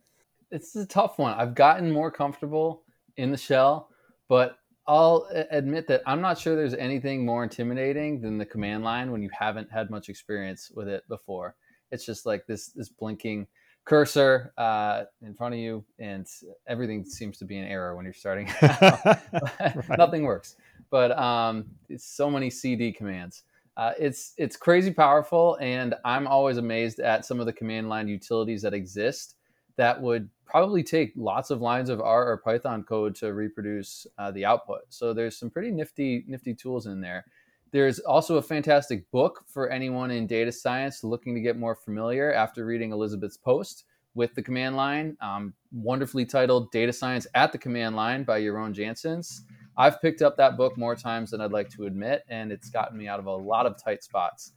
It's 0.55 0.73
a 0.77 0.85
tough 0.85 1.19
one. 1.19 1.33
I've 1.37 1.53
gotten 1.53 1.91
more 1.91 2.09
comfortable 2.09 2.83
in 3.17 3.29
the 3.29 3.35
shell, 3.35 3.89
but 4.29 4.57
I'll 4.87 5.27
admit 5.51 5.85
that 5.87 6.01
I'm 6.07 6.21
not 6.21 6.37
sure 6.37 6.55
there's 6.55 6.73
anything 6.73 7.25
more 7.25 7.43
intimidating 7.43 8.21
than 8.21 8.37
the 8.37 8.45
command 8.45 8.85
line 8.85 9.11
when 9.11 9.21
you 9.21 9.29
haven't 9.37 9.69
had 9.69 9.89
much 9.89 10.07
experience 10.07 10.71
with 10.73 10.87
it 10.87 11.03
before. 11.09 11.55
It's 11.91 12.05
just 12.05 12.25
like 12.25 12.47
this 12.47 12.67
this 12.69 12.87
blinking 12.87 13.47
cursor 13.83 14.53
uh, 14.57 15.03
in 15.21 15.33
front 15.33 15.55
of 15.55 15.59
you, 15.59 15.83
and 15.99 16.25
everything 16.67 17.03
seems 17.03 17.37
to 17.39 17.45
be 17.45 17.57
an 17.57 17.67
error 17.67 17.93
when 17.93 18.05
you're 18.05 18.13
starting. 18.13 18.49
right. 18.61 19.75
Nothing 19.97 20.23
works, 20.23 20.55
but 20.89 21.11
um, 21.19 21.65
it's 21.89 22.05
so 22.05 22.31
many 22.31 22.49
CD 22.49 22.93
commands. 22.93 23.43
Uh, 23.75 23.91
it's 23.99 24.33
it's 24.37 24.55
crazy 24.55 24.91
powerful, 24.91 25.57
and 25.59 25.95
I'm 26.05 26.27
always 26.27 26.55
amazed 26.55 27.01
at 27.01 27.25
some 27.25 27.41
of 27.41 27.45
the 27.45 27.53
command 27.53 27.89
line 27.89 28.07
utilities 28.07 28.61
that 28.61 28.73
exist 28.73 29.35
that 29.77 30.01
would 30.01 30.29
probably 30.45 30.83
take 30.83 31.11
lots 31.15 31.49
of 31.49 31.61
lines 31.61 31.89
of 31.89 31.99
R 31.99 32.27
or 32.27 32.37
Python 32.37 32.83
code 32.83 33.15
to 33.15 33.33
reproduce 33.33 34.07
uh, 34.17 34.31
the 34.31 34.45
output. 34.45 34.81
So 34.89 35.13
there's 35.13 35.37
some 35.37 35.49
pretty 35.49 35.71
nifty 35.71 36.23
nifty 36.27 36.53
tools 36.53 36.85
in 36.87 37.01
there. 37.01 37.25
There's 37.71 37.99
also 37.99 38.37
a 38.37 38.41
fantastic 38.41 39.09
book 39.11 39.43
for 39.47 39.69
anyone 39.69 40.11
in 40.11 40.27
data 40.27 40.51
science 40.51 41.03
looking 41.03 41.35
to 41.35 41.41
get 41.41 41.57
more 41.57 41.75
familiar 41.75 42.31
after 42.33 42.65
reading 42.65 42.91
Elizabeth's 42.91 43.37
post 43.37 43.85
with 44.13 44.33
the 44.33 44.41
command 44.41 44.77
line, 44.77 45.17
um, 45.19 45.53
wonderfully 45.73 46.25
titled 46.25 46.71
Data 46.71 46.93
Science 46.93 47.27
at 47.35 47.51
the 47.51 47.57
Command 47.57 47.97
Line 47.97 48.23
by 48.23 48.39
Jeroen 48.39 48.73
Janssens. 48.73 49.41
I've 49.77 50.01
picked 50.01 50.21
up 50.21 50.37
that 50.37 50.55
book 50.55 50.77
more 50.77 50.95
times 50.95 51.31
than 51.31 51.41
I'd 51.41 51.51
like 51.51 51.69
to 51.71 51.85
admit, 51.85 52.23
and 52.29 52.49
it's 52.49 52.69
gotten 52.69 52.97
me 52.97 53.09
out 53.09 53.19
of 53.19 53.25
a 53.25 53.35
lot 53.35 53.65
of 53.65 53.75
tight 53.81 54.05
spots. 54.05 54.53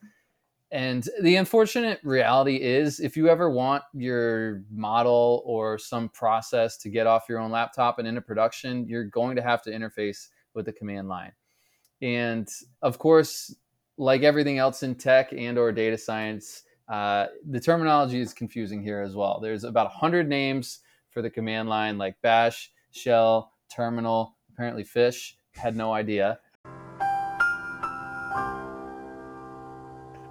And 0.71 1.09
the 1.23 1.37
unfortunate 1.37 1.99
reality 2.03 2.57
is, 2.57 3.01
if 3.01 3.17
you 3.17 3.29
ever 3.29 3.49
want 3.49 3.83
your 3.95 4.63
model 4.71 5.43
or 5.47 5.79
some 5.79 6.11
process 6.11 6.77
to 6.79 6.91
get 6.91 7.07
off 7.07 7.25
your 7.29 7.39
own 7.39 7.51
laptop 7.51 7.99
and 7.99 8.07
into 8.07 8.21
production, 8.21 8.87
you're 8.87 9.05
going 9.05 9.35
to 9.37 9.43
have 9.43 9.63
to 9.63 9.71
interface 9.71 10.29
with 10.53 10.67
the 10.67 10.73
command 10.73 11.09
line. 11.09 11.33
And 12.03 12.49
of 12.83 12.99
course, 12.99 13.55
like 13.97 14.23
everything 14.23 14.59
else 14.59 14.83
in 14.83 14.95
tech 14.95 15.33
and 15.33 15.57
or 15.57 15.73
data 15.73 15.97
science, 15.97 16.65
uh, 16.89 17.27
the 17.49 17.61
terminology 17.61 18.21
is 18.21 18.35
confusing 18.35 18.83
here 18.83 19.01
as 19.01 19.15
well. 19.15 19.41
There's 19.41 19.65
about 19.65 19.87
100 19.87 20.29
names 20.29 20.81
for 21.11 21.23
the 21.23 21.31
command 21.31 21.69
line, 21.69 21.97
like 21.97 22.21
bash, 22.21 22.71
shell, 22.91 23.53
terminal, 23.75 24.37
apparently 24.53 24.85
fish. 24.85 25.37
Had 25.53 25.77
no 25.77 25.93
idea. 25.93 26.39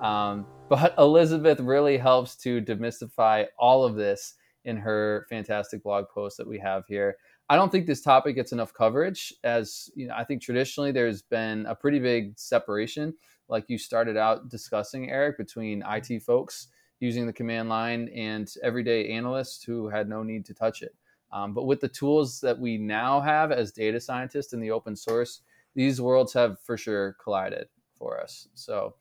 Um, 0.02 0.46
but 0.70 0.94
Elizabeth 0.98 1.60
really 1.60 1.98
helps 1.98 2.36
to 2.38 2.62
demystify 2.62 3.46
all 3.58 3.84
of 3.84 3.96
this 3.96 4.36
in 4.66 4.78
her 4.78 5.26
fantastic 5.30 5.82
blog 5.84 6.06
post 6.14 6.38
that 6.38 6.48
we 6.48 6.60
have 6.60 6.84
here. 6.88 7.18
I 7.50 7.56
don't 7.56 7.72
think 7.72 7.88
this 7.88 8.02
topic 8.02 8.36
gets 8.36 8.52
enough 8.52 8.74
coverage 8.74 9.34
as 9.44 9.90
you 9.96 10.08
know, 10.08 10.14
I 10.16 10.26
think 10.26 10.42
traditionally 10.42 10.92
there's 10.92 11.22
been 11.22 11.66
a 11.66 11.76
pretty 11.76 12.00
big 12.00 12.38
separation, 12.38 13.14
like 13.48 13.66
you 13.70 13.78
started 13.78 14.18
out 14.18 14.50
discussing, 14.50 15.10
Eric, 15.10 15.38
between 15.38 15.84
IT 15.90 16.24
folks 16.24 16.68
using 17.00 17.26
the 17.26 17.34
command 17.34 17.70
line 17.70 18.10
and 18.14 18.52
everyday 18.64 19.10
analysts 19.10 19.64
who 19.64 19.88
had 19.88 20.10
no 20.10 20.24
need 20.24 20.46
to 20.46 20.54
touch 20.54 20.82
it. 20.82 20.94
Um, 21.32 21.54
but 21.54 21.66
with 21.66 21.80
the 21.80 21.88
tools 21.88 22.42
that 22.42 22.60
we 22.60 22.78
now 22.78 23.22
have 23.22 23.52
as 23.52 23.72
data 23.72 24.00
scientists 24.00 24.54
in 24.54 24.60
the 24.60 24.72
open 24.72 24.96
source, 24.96 25.42
these 25.76 26.02
worlds 26.02 26.34
have 26.34 26.60
for 26.60 26.76
sure 26.76 27.16
collided 27.24 27.68
for 27.98 28.20
us. 28.20 28.48
So 28.54 28.96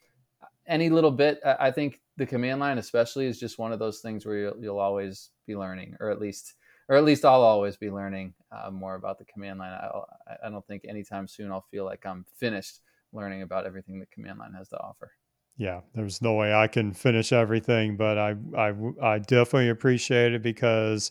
any 0.66 0.90
little 0.90 1.10
bit, 1.10 1.40
I 1.44 1.70
think 1.70 2.00
the 2.16 2.26
command 2.26 2.60
line 2.60 2.78
especially 2.78 3.26
is 3.26 3.38
just 3.38 3.58
one 3.58 3.72
of 3.72 3.78
those 3.78 4.00
things 4.00 4.26
where 4.26 4.36
you'll, 4.36 4.56
you'll 4.60 4.78
always 4.78 5.30
be 5.46 5.56
learning, 5.56 5.96
or 6.00 6.10
at 6.10 6.20
least– 6.20 6.54
or 6.88 6.94
at 6.94 7.04
least 7.04 7.24
I'll 7.24 7.42
always 7.42 7.76
be 7.76 7.90
learning 7.90 8.32
uh, 8.52 8.70
more 8.70 8.94
about 8.94 9.18
the 9.18 9.24
command 9.24 9.58
line. 9.58 9.72
I'll, 9.72 10.06
I 10.44 10.48
don't 10.48 10.64
think 10.68 10.84
anytime 10.88 11.26
soon 11.26 11.50
I'll 11.50 11.66
feel 11.68 11.84
like 11.84 12.06
I'm 12.06 12.24
finished 12.36 12.78
learning 13.12 13.42
about 13.42 13.66
everything 13.66 13.98
the 13.98 14.06
command 14.06 14.38
line 14.38 14.52
has 14.52 14.68
to 14.68 14.78
offer. 14.78 15.10
Yeah, 15.56 15.80
there's 15.94 16.22
no 16.22 16.34
way 16.34 16.54
I 16.54 16.68
can 16.68 16.92
finish 16.92 17.32
everything, 17.32 17.96
but 17.96 18.18
I, 18.18 18.36
I, 18.56 18.72
I 19.02 19.18
definitely 19.18 19.70
appreciate 19.70 20.32
it 20.32 20.42
because 20.42 21.10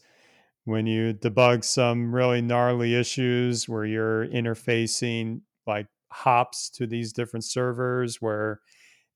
when 0.64 0.88
you 0.88 1.14
debug 1.14 1.66
some 1.66 2.16
really 2.16 2.42
gnarly 2.42 2.96
issues 2.96 3.68
where 3.68 3.84
you're 3.84 4.28
interfacing 4.28 5.42
like 5.68 5.88
hops 6.10 6.70
to 6.70 6.88
these 6.88 7.12
different 7.12 7.44
servers 7.44 8.22
where 8.22 8.62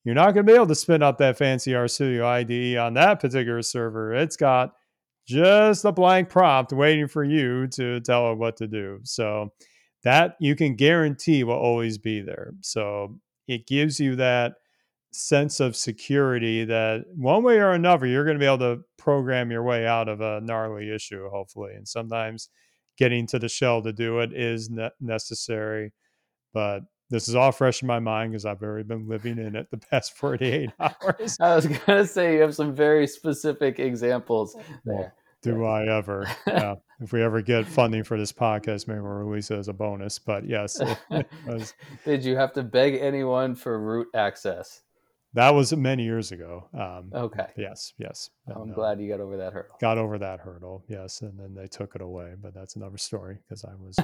you're 0.04 0.14
not 0.14 0.32
going 0.32 0.46
to 0.46 0.52
be 0.52 0.56
able 0.56 0.66
to 0.66 0.74
spin 0.74 1.02
up 1.02 1.18
that 1.18 1.36
fancy 1.36 1.72
RStudio 1.72 2.24
IDE 2.24 2.78
on 2.78 2.94
that 2.94 3.20
particular 3.20 3.62
server. 3.62 4.14
It's 4.14 4.36
got 4.36 4.72
just 5.26 5.84
a 5.84 5.92
blank 5.92 6.28
prompt 6.28 6.72
waiting 6.72 7.06
for 7.06 7.22
you 7.22 7.66
to 7.68 8.00
tell 8.00 8.32
it 8.32 8.38
what 8.38 8.56
to 8.56 8.66
do. 8.66 9.00
So 9.02 9.52
that 10.02 10.36
you 10.40 10.56
can 10.56 10.74
guarantee 10.74 11.44
will 11.44 11.54
always 11.54 11.98
be 11.98 12.20
there. 12.20 12.52
So 12.62 13.18
it 13.46 13.66
gives 13.66 14.00
you 14.00 14.16
that 14.16 14.54
sense 15.12 15.60
of 15.60 15.74
security 15.76 16.64
that 16.64 17.02
one 17.16 17.42
way 17.42 17.58
or 17.58 17.72
another 17.72 18.06
you're 18.06 18.24
going 18.24 18.36
to 18.36 18.40
be 18.40 18.46
able 18.46 18.58
to 18.58 18.80
program 18.96 19.50
your 19.50 19.62
way 19.64 19.84
out 19.84 20.08
of 20.08 20.20
a 20.20 20.40
gnarly 20.40 20.94
issue 20.94 21.28
hopefully 21.30 21.74
and 21.74 21.88
sometimes 21.88 22.48
getting 22.96 23.26
to 23.26 23.36
the 23.36 23.48
shell 23.48 23.82
to 23.82 23.92
do 23.92 24.20
it 24.20 24.32
is 24.32 24.70
ne- 24.70 24.88
necessary 25.00 25.92
but 26.54 26.82
this 27.10 27.28
is 27.28 27.34
all 27.34 27.52
fresh 27.52 27.82
in 27.82 27.88
my 27.88 27.98
mind 27.98 28.32
because 28.32 28.46
I've 28.46 28.62
already 28.62 28.84
been 28.84 29.08
living 29.08 29.38
in 29.38 29.56
it 29.56 29.70
the 29.70 29.76
past 29.76 30.12
48 30.16 30.70
hours. 30.80 31.36
I 31.40 31.54
was 31.56 31.66
going 31.66 31.80
to 31.86 32.06
say 32.06 32.34
you 32.34 32.40
have 32.40 32.54
some 32.54 32.74
very 32.74 33.06
specific 33.06 33.78
examples 33.78 34.56
there 34.84 35.14
do 35.42 35.64
I 35.64 35.86
ever. 35.86 36.26
Yeah. 36.46 36.76
if 37.00 37.12
we 37.12 37.22
ever 37.22 37.42
get 37.42 37.66
funding 37.66 38.04
for 38.04 38.18
this 38.18 38.32
podcast, 38.32 38.88
maybe 38.88 39.00
we'll 39.00 39.12
release 39.12 39.50
it 39.50 39.58
as 39.58 39.68
a 39.68 39.72
bonus. 39.72 40.18
But 40.18 40.46
yes. 40.46 40.80
Was, 41.46 41.74
Did 42.04 42.24
you 42.24 42.36
have 42.36 42.52
to 42.54 42.62
beg 42.62 42.96
anyone 42.96 43.54
for 43.54 43.78
root 43.78 44.08
access? 44.14 44.82
That 45.32 45.54
was 45.54 45.72
many 45.72 46.02
years 46.02 46.32
ago. 46.32 46.68
Um, 46.74 47.12
okay. 47.14 47.46
Yes, 47.56 47.92
yes. 47.98 48.30
I'm 48.48 48.62
and, 48.62 48.72
uh, 48.72 48.74
glad 48.74 49.00
you 49.00 49.08
got 49.08 49.20
over 49.20 49.36
that 49.36 49.52
hurdle. 49.52 49.76
Got 49.80 49.96
over 49.96 50.18
that 50.18 50.40
hurdle, 50.40 50.82
yes. 50.88 51.22
And 51.22 51.38
then 51.38 51.54
they 51.54 51.68
took 51.68 51.94
it 51.94 52.00
away. 52.00 52.34
But 52.42 52.52
that's 52.52 52.74
another 52.74 52.98
story 52.98 53.38
because 53.48 53.64
I 53.64 53.74
was 53.76 53.96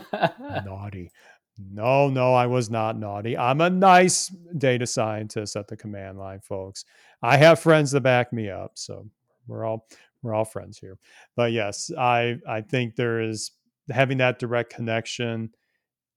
naughty. 0.65 1.11
No, 1.59 2.09
no, 2.09 2.35
I 2.35 2.47
was 2.47 2.71
not 2.71 2.99
naughty. 2.99 3.37
I'm 3.37 3.61
a 3.61 3.71
nice 3.71 4.29
data 4.59 4.87
scientist 4.87 5.57
at 5.57 5.69
the 5.69 5.77
command 5.77 6.19
line, 6.19 6.41
folks. 6.41 6.85
I 7.23 7.39
have 7.39 7.61
friends 7.61 7.93
that 7.93 8.03
back 8.03 8.33
me 8.33 8.51
up. 8.51 8.73
So 8.75 9.07
we're 9.47 9.65
all 9.65 9.87
we're 10.23 10.35
all 10.35 10.45
friends 10.45 10.79
here. 10.79 10.99
But 11.35 11.53
yes, 11.53 11.91
I 11.97 12.37
I 12.49 12.61
think 12.61 12.97
there 12.97 13.21
is 13.21 13.53
having 13.91 14.19
that 14.19 14.39
direct 14.39 14.75
connection 14.75 15.51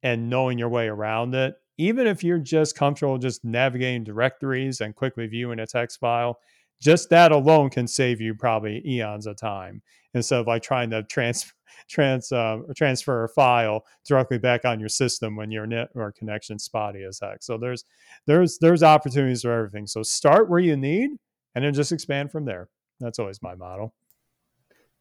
and 0.04 0.30
knowing 0.30 0.58
your 0.58 0.70
way 0.70 0.88
around 0.88 1.36
it. 1.36 1.56
Even 1.78 2.08
if 2.08 2.24
you're 2.24 2.40
just 2.40 2.76
comfortable 2.76 3.18
just 3.18 3.46
navigating 3.46 4.04
directories 4.04 4.82
and 4.82 4.96
quickly 4.96 5.28
viewing 5.28 5.60
a 5.60 5.68
text 5.68 6.00
file, 6.00 6.40
just 6.82 7.10
that 7.10 7.32
alone 7.32 7.70
can 7.70 7.88
save 7.88 8.22
you 8.22 8.34
probably 8.34 8.82
eons 8.88 9.28
of 9.28 9.36
time 9.36 9.82
instead 10.14 10.40
of 10.40 10.48
like 10.48 10.62
trying 10.62 10.90
to 10.90 11.04
trans, 11.04 11.52
trans 11.90 12.32
uh, 12.32 12.60
transfer 12.76 13.24
a 13.26 13.30
file 13.30 13.86
directly 14.06 14.38
back 14.38 14.66
on 14.66 14.80
your 14.80 14.90
system 14.90 15.36
when 15.36 15.52
your 15.52 15.66
network 15.66 16.16
connection 16.18 16.58
spotty 16.58 17.04
as 17.04 17.20
heck. 17.20 17.44
So 17.44 17.58
there's 17.58 17.86
there's 18.26 18.58
there's 18.60 18.84
opportunities 18.84 19.42
for 19.42 19.52
everything. 19.52 19.88
So 19.88 20.04
start 20.04 20.50
where 20.50 20.60
you 20.60 20.78
need 20.78 21.12
and 21.56 21.66
then 21.66 21.74
just 21.74 21.92
expand 21.92 22.32
from 22.32 22.46
there. 22.46 22.70
That's 23.00 23.20
always 23.20 23.42
my 23.42 23.56
model. 23.56 23.94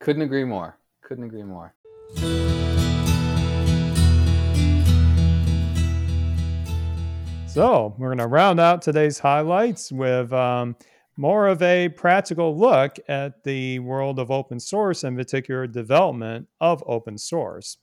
Couldn't 0.01 0.23
agree 0.23 0.45
more. 0.45 0.79
Couldn't 1.03 1.25
agree 1.25 1.43
more. 1.43 1.75
So 7.47 7.59
So 7.59 7.93
we're 7.99 8.07
going 8.07 8.19
to 8.19 8.29
round 8.29 8.61
out 8.61 8.83
today's 8.83 9.19
highlights 9.19 9.91
with 9.91 10.33
um, 10.33 10.77
more 11.19 11.49
of 11.49 11.61
a 11.63 11.89
practical 11.89 12.57
look 12.57 12.97
at 13.09 13.43
the 13.43 13.81
world 13.81 14.21
of 14.21 14.31
open 14.31 14.61
source 14.61 15.03
and 15.03 15.17
particular 15.17 15.67
development 15.67 16.47
of 16.61 16.83
open 16.87 17.19
source. 17.19 17.77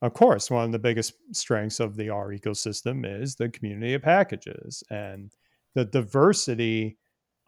Of 0.00 0.14
course, 0.14 0.50
one 0.50 0.64
of 0.64 0.72
the 0.72 0.78
biggest 0.78 1.12
strengths 1.32 1.78
of 1.78 1.94
the 1.94 2.08
R 2.08 2.30
ecosystem 2.30 3.04
is 3.04 3.34
the 3.34 3.50
community 3.50 3.92
of 3.92 4.00
packages 4.00 4.82
and 4.90 5.30
the 5.74 5.84
diversity 5.84 6.96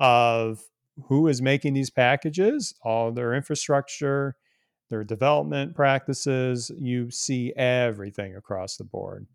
of 0.00 0.60
who 1.06 1.28
is 1.28 1.40
making 1.40 1.72
these 1.72 1.90
packages, 1.90 2.74
all 2.82 3.10
their 3.10 3.34
infrastructure, 3.34 4.36
their 4.90 5.02
development 5.02 5.74
practices. 5.74 6.70
You 6.78 7.10
see 7.10 7.54
everything 7.56 8.36
across 8.36 8.76
the 8.76 8.84
board. 8.84 9.26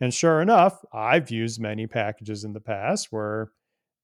And 0.00 0.14
sure 0.14 0.40
enough, 0.40 0.84
I've 0.92 1.32
used 1.32 1.60
many 1.60 1.88
packages 1.88 2.44
in 2.44 2.52
the 2.52 2.60
past 2.60 3.08
where 3.10 3.50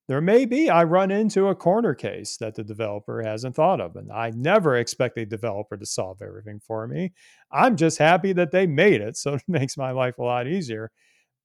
there 0.06 0.20
may 0.20 0.44
be 0.44 0.68
I 0.68 0.84
run 0.84 1.10
into 1.10 1.48
a 1.48 1.54
corner 1.54 1.94
case 1.94 2.36
that 2.36 2.54
the 2.54 2.64
developer 2.64 3.22
hasn't 3.22 3.56
thought 3.56 3.80
of. 3.80 3.96
And 3.96 4.12
I 4.12 4.30
never 4.30 4.76
expect 4.76 5.16
a 5.16 5.24
developer 5.24 5.76
to 5.76 5.86
solve 5.86 6.20
everything 6.20 6.60
for 6.60 6.86
me. 6.86 7.12
I'm 7.50 7.76
just 7.76 7.98
happy 7.98 8.32
that 8.34 8.50
they 8.50 8.66
made 8.66 9.00
it. 9.00 9.16
So 9.24 9.34
it 9.34 9.42
makes 9.48 9.76
my 9.76 9.92
life 9.92 10.18
a 10.18 10.22
lot 10.22 10.46
easier. 10.46 10.90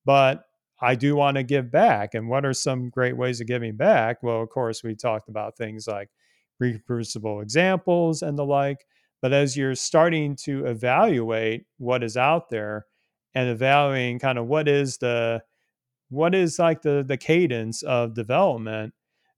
But 0.05 0.43
I 0.81 0.95
do 0.95 1.15
want 1.15 1.37
to 1.37 1.43
give 1.43 1.71
back. 1.71 2.13
And 2.13 2.29
what 2.29 2.45
are 2.45 2.53
some 2.53 2.89
great 2.89 3.15
ways 3.15 3.41
of 3.41 3.47
giving 3.47 3.75
back? 3.75 4.21
Well, 4.23 4.41
of 4.41 4.49
course, 4.49 4.83
we 4.83 4.95
talked 4.95 5.29
about 5.29 5.57
things 5.57 5.87
like 5.87 6.09
reproducible 6.59 7.41
examples 7.41 8.21
and 8.21 8.37
the 8.37 8.45
like. 8.45 8.85
But 9.21 9.33
as 9.33 9.55
you're 9.55 9.75
starting 9.75 10.35
to 10.43 10.65
evaluate 10.65 11.65
what 11.77 12.03
is 12.03 12.17
out 12.17 12.49
there 12.49 12.85
and 13.35 13.49
evaluating 13.49 14.19
kind 14.19 14.37
of 14.37 14.47
what 14.47 14.67
is 14.67 14.97
the 14.97 15.41
what 16.09 16.35
is 16.35 16.59
like 16.59 16.81
the 16.81 17.03
the 17.07 17.17
cadence 17.17 17.83
of 17.83 18.13
development, 18.13 18.93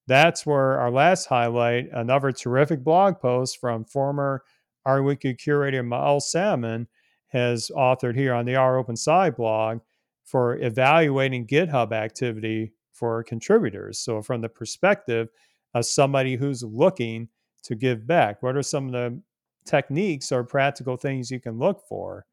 that's 0.07 0.45
where 0.45 0.79
our 0.79 0.91
last 0.91 1.25
highlight, 1.27 1.89
another 1.93 2.31
terrific 2.31 2.83
blog 2.83 3.19
post 3.19 3.59
from 3.59 3.85
former 3.85 4.43
R 4.85 5.03
Weekly 5.03 5.35
curator 5.35 5.83
Maëlle 5.83 6.21
Salmon 6.21 6.87
has 7.27 7.71
authored 7.75 8.15
here 8.15 8.33
on 8.33 8.45
the 8.45 8.53
rOpenSci 8.53 9.35
blog 9.35 9.79
for 10.25 10.57
evaluating 10.57 11.47
GitHub 11.47 11.93
activity 11.93 12.73
for 12.93 13.23
contributors. 13.23 13.99
So, 13.99 14.21
from 14.21 14.41
the 14.41 14.49
perspective 14.49 15.29
of 15.73 15.85
somebody 15.85 16.35
who's 16.35 16.63
looking 16.63 17.29
to 17.63 17.75
give 17.75 18.07
back, 18.07 18.41
what 18.43 18.55
are 18.55 18.63
some 18.63 18.87
of 18.87 18.91
the 18.91 19.21
techniques 19.65 20.31
or 20.31 20.43
practical 20.43 20.97
things 20.97 21.31
you 21.31 21.39
can 21.39 21.57
look 21.59 21.81
for? 21.87 22.25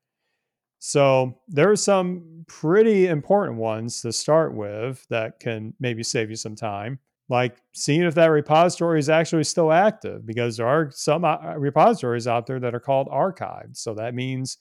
So, 0.81 1.41
there 1.49 1.71
are 1.71 1.77
some 1.77 2.45
pretty 2.47 3.07
important 3.07 3.59
ones 3.59 4.01
to 4.03 4.13
start 4.13 4.55
with 4.55 5.07
that 5.11 5.41
can 5.41 5.75
maybe 5.81 6.03
save 6.03 6.31
you 6.31 6.37
some 6.37 6.55
time, 6.55 7.01
like 7.29 7.59
seeing 7.75 8.03
if 8.03 8.15
that 8.15 8.27
repository 8.27 8.99
is 9.01 9.09
actually 9.09 9.45
still 9.45 9.73
active, 9.73 10.25
because 10.25 10.57
there 10.57 10.69
are 10.69 10.91
some 10.93 11.25
uh, 11.25 11.55
repositories 11.57 12.29
out 12.29 12.47
there 12.47 12.61
that 12.61 12.75
are 12.75 12.81
called 12.81 13.09
archived. 13.09 13.77
So, 13.77 13.95
that 13.95 14.15
means 14.15 14.59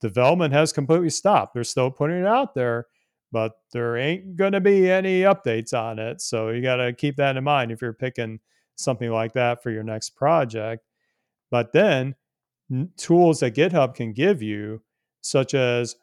development 0.00 0.52
has 0.52 0.72
completely 0.72 1.10
stopped. 1.10 1.54
They're 1.54 1.64
still 1.64 1.90
putting 1.90 2.18
it 2.18 2.26
out 2.26 2.54
there, 2.54 2.86
but 3.32 3.52
there 3.72 3.96
ain't 3.96 4.36
going 4.36 4.52
to 4.52 4.60
be 4.60 4.90
any 4.90 5.20
updates 5.20 5.72
on 5.72 5.98
it. 5.98 6.20
So 6.20 6.50
you 6.50 6.62
got 6.62 6.76
to 6.76 6.92
keep 6.92 7.16
that 7.16 7.36
in 7.36 7.44
mind 7.44 7.70
if 7.70 7.82
you're 7.82 7.92
picking 7.92 8.40
something 8.76 9.10
like 9.10 9.32
that 9.34 9.62
for 9.62 9.70
your 9.70 9.82
next 9.82 10.10
project. 10.10 10.82
But 11.50 11.72
then 11.72 12.14
tools 12.96 13.40
that 13.40 13.54
GitHub 13.54 13.94
can 13.94 14.12
give 14.12 14.42
you, 14.42 14.82
such 15.22 15.54
as 15.54 15.96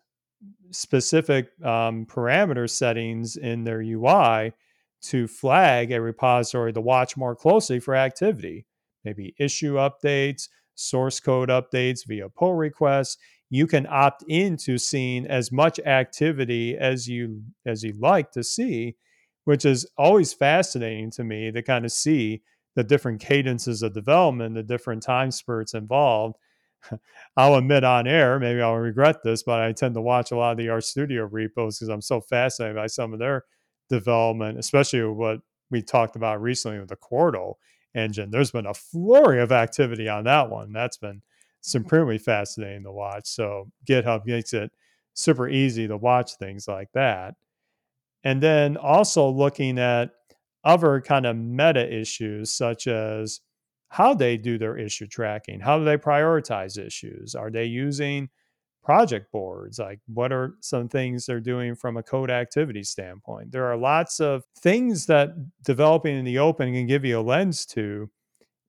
specific 0.71 1.49
um, 1.63 2.05
parameter 2.05 2.69
settings 2.69 3.35
in 3.35 3.63
their 3.63 3.81
UI 3.81 4.53
to 5.01 5.27
flag 5.27 5.91
a 5.91 6.01
repository 6.01 6.73
to 6.73 6.81
watch 6.81 7.15
more 7.15 7.35
closely 7.35 7.79
for 7.79 7.95
activity, 7.95 8.65
maybe 9.05 9.33
issue 9.39 9.75
updates, 9.75 10.49
source 10.75 11.19
code 11.19 11.49
updates 11.49 12.05
via 12.07 12.29
pull 12.29 12.55
requests. 12.55 13.17
You 13.49 13.67
can 13.67 13.87
opt 13.89 14.23
into 14.27 14.77
seeing 14.77 15.25
as 15.25 15.51
much 15.51 15.79
activity 15.79 16.77
as 16.77 17.07
you 17.07 17.41
as 17.65 17.83
you 17.83 17.93
like 17.99 18.31
to 18.31 18.43
see 18.43 18.95
which 19.47 19.63
is 19.63 19.87
always 19.97 20.33
fascinating 20.33 21.09
to 21.09 21.23
me 21.23 21.49
to 21.53 21.61
kind 21.61 21.85
of 21.85 21.91
see 21.93 22.41
the 22.75 22.83
different 22.83 23.21
cadences 23.21 23.81
of 23.81 23.93
development 23.93 24.55
the 24.55 24.61
different 24.61 25.01
time 25.01 25.31
spurts 25.31 25.73
involved 25.73 26.35
i'll 27.37 27.55
admit 27.55 27.83
on 27.83 28.07
air 28.07 28.39
maybe 28.39 28.61
i'll 28.61 28.75
regret 28.75 29.17
this 29.23 29.43
but 29.43 29.59
i 29.59 29.71
tend 29.71 29.93
to 29.93 30.01
watch 30.01 30.31
a 30.31 30.35
lot 30.35 30.51
of 30.51 30.57
the 30.57 30.67
RStudio 30.67 31.27
repos 31.31 31.77
because 31.77 31.89
i'm 31.89 32.01
so 32.01 32.21
fascinated 32.21 32.75
by 32.75 32.87
some 32.87 33.13
of 33.13 33.19
their 33.19 33.45
development 33.89 34.57
especially 34.57 35.03
what 35.03 35.39
we 35.69 35.81
talked 35.81 36.15
about 36.15 36.41
recently 36.41 36.79
with 36.79 36.89
the 36.89 36.95
quarto 36.95 37.57
engine 37.95 38.31
there's 38.31 38.51
been 38.51 38.65
a 38.65 38.73
flurry 38.73 39.41
of 39.41 39.51
activity 39.51 40.07
on 40.07 40.23
that 40.23 40.49
one 40.49 40.71
that's 40.73 40.97
been 40.97 41.21
supremely 41.67 42.17
fascinating 42.17 42.83
to 42.83 42.91
watch. 42.91 43.27
So 43.27 43.71
GitHub 43.85 44.25
makes 44.25 44.53
it 44.53 44.71
super 45.13 45.47
easy 45.49 45.87
to 45.87 45.97
watch 45.97 46.35
things 46.35 46.67
like 46.67 46.89
that. 46.93 47.35
And 48.23 48.41
then 48.41 48.77
also 48.77 49.29
looking 49.29 49.77
at 49.77 50.11
other 50.63 51.01
kind 51.01 51.25
of 51.25 51.35
meta 51.35 51.93
issues, 51.93 52.51
such 52.51 52.87
as 52.87 53.41
how 53.89 54.13
they 54.13 54.37
do 54.37 54.57
their 54.57 54.77
issue 54.77 55.07
tracking, 55.07 55.59
how 55.59 55.79
do 55.79 55.85
they 55.85 55.97
prioritize 55.97 56.77
issues? 56.77 57.35
Are 57.35 57.49
they 57.49 57.65
using 57.65 58.29
project 58.83 59.31
boards? 59.31 59.79
Like, 59.79 59.99
what 60.07 60.31
are 60.31 60.55
some 60.61 60.87
things 60.87 61.25
they're 61.25 61.39
doing 61.39 61.75
from 61.75 61.97
a 61.97 62.03
code 62.03 62.31
activity 62.31 62.83
standpoint? 62.83 63.51
There 63.51 63.65
are 63.65 63.77
lots 63.77 64.19
of 64.19 64.43
things 64.59 65.05
that 65.07 65.29
developing 65.63 66.17
in 66.17 66.25
the 66.25 66.39
open 66.39 66.73
can 66.73 66.87
give 66.87 67.05
you 67.05 67.19
a 67.19 67.21
lens 67.21 67.65
to. 67.67 68.09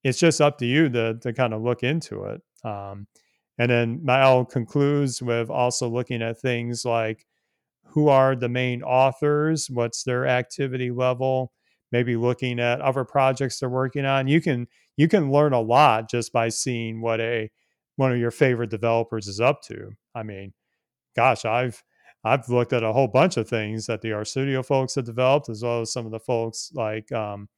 It's 0.05 0.19
just 0.19 0.41
up 0.41 0.59
to 0.59 0.67
you 0.67 0.89
to, 0.91 1.19
to 1.19 1.33
kind 1.33 1.55
of 1.55 1.63
look 1.63 1.83
into 1.83 2.25
it. 2.25 2.41
Um, 2.65 3.07
and 3.59 3.71
then 3.71 4.01
Maëlle 4.01 4.49
concludes 4.49 5.21
with 5.21 5.51
also 5.51 5.89
looking 5.89 6.23
at 6.23 6.41
things 6.41 6.85
like 6.85 7.27
who 7.85 8.09
are 8.09 8.37
the 8.37 8.49
main 8.49 8.83
authors, 8.83 9.69
what's 9.71 10.05
their 10.05 10.27
activity 10.27 10.91
level, 10.91 11.53
maybe 11.93 12.17
looking 12.17 12.61
at 12.61 12.81
other 12.81 13.05
projects 13.05 13.59
they're 13.59 13.69
working 13.69 14.05
on. 14.05 14.29
You 14.29 14.41
can 14.41 14.67
you 14.97 15.09
can 15.09 15.31
learn 15.31 15.53
a 15.53 15.61
lot 15.61 16.11
just 16.11 16.33
by 16.33 16.49
seeing 16.49 17.01
what 17.01 17.21
a 17.21 17.51
one 17.97 18.13
of 18.13 18.19
your 18.19 18.31
favorite 18.31 18.71
developers 18.71 19.27
is 19.27 19.41
up 19.41 19.63
to. 19.63 19.91
I 20.15 20.23
mean, 20.23 20.53
gosh, 21.17 21.45
I've 21.45 21.83
I've 22.25 22.49
looked 22.49 22.73
at 22.73 22.83
a 22.83 22.93
whole 22.93 23.09
bunch 23.09 23.37
of 23.37 23.49
things 23.49 23.87
that 23.87 24.03
the 24.03 24.11
RStudio 24.11 24.65
folks 24.65 24.97
have 24.97 25.05
developed, 25.05 25.49
as 25.49 25.63
well 25.63 25.81
as 25.81 25.93
some 25.93 26.07
of 26.07 26.13
the 26.13 26.21
folks 26.21 26.71
like 26.75 27.11
um, 27.13 27.49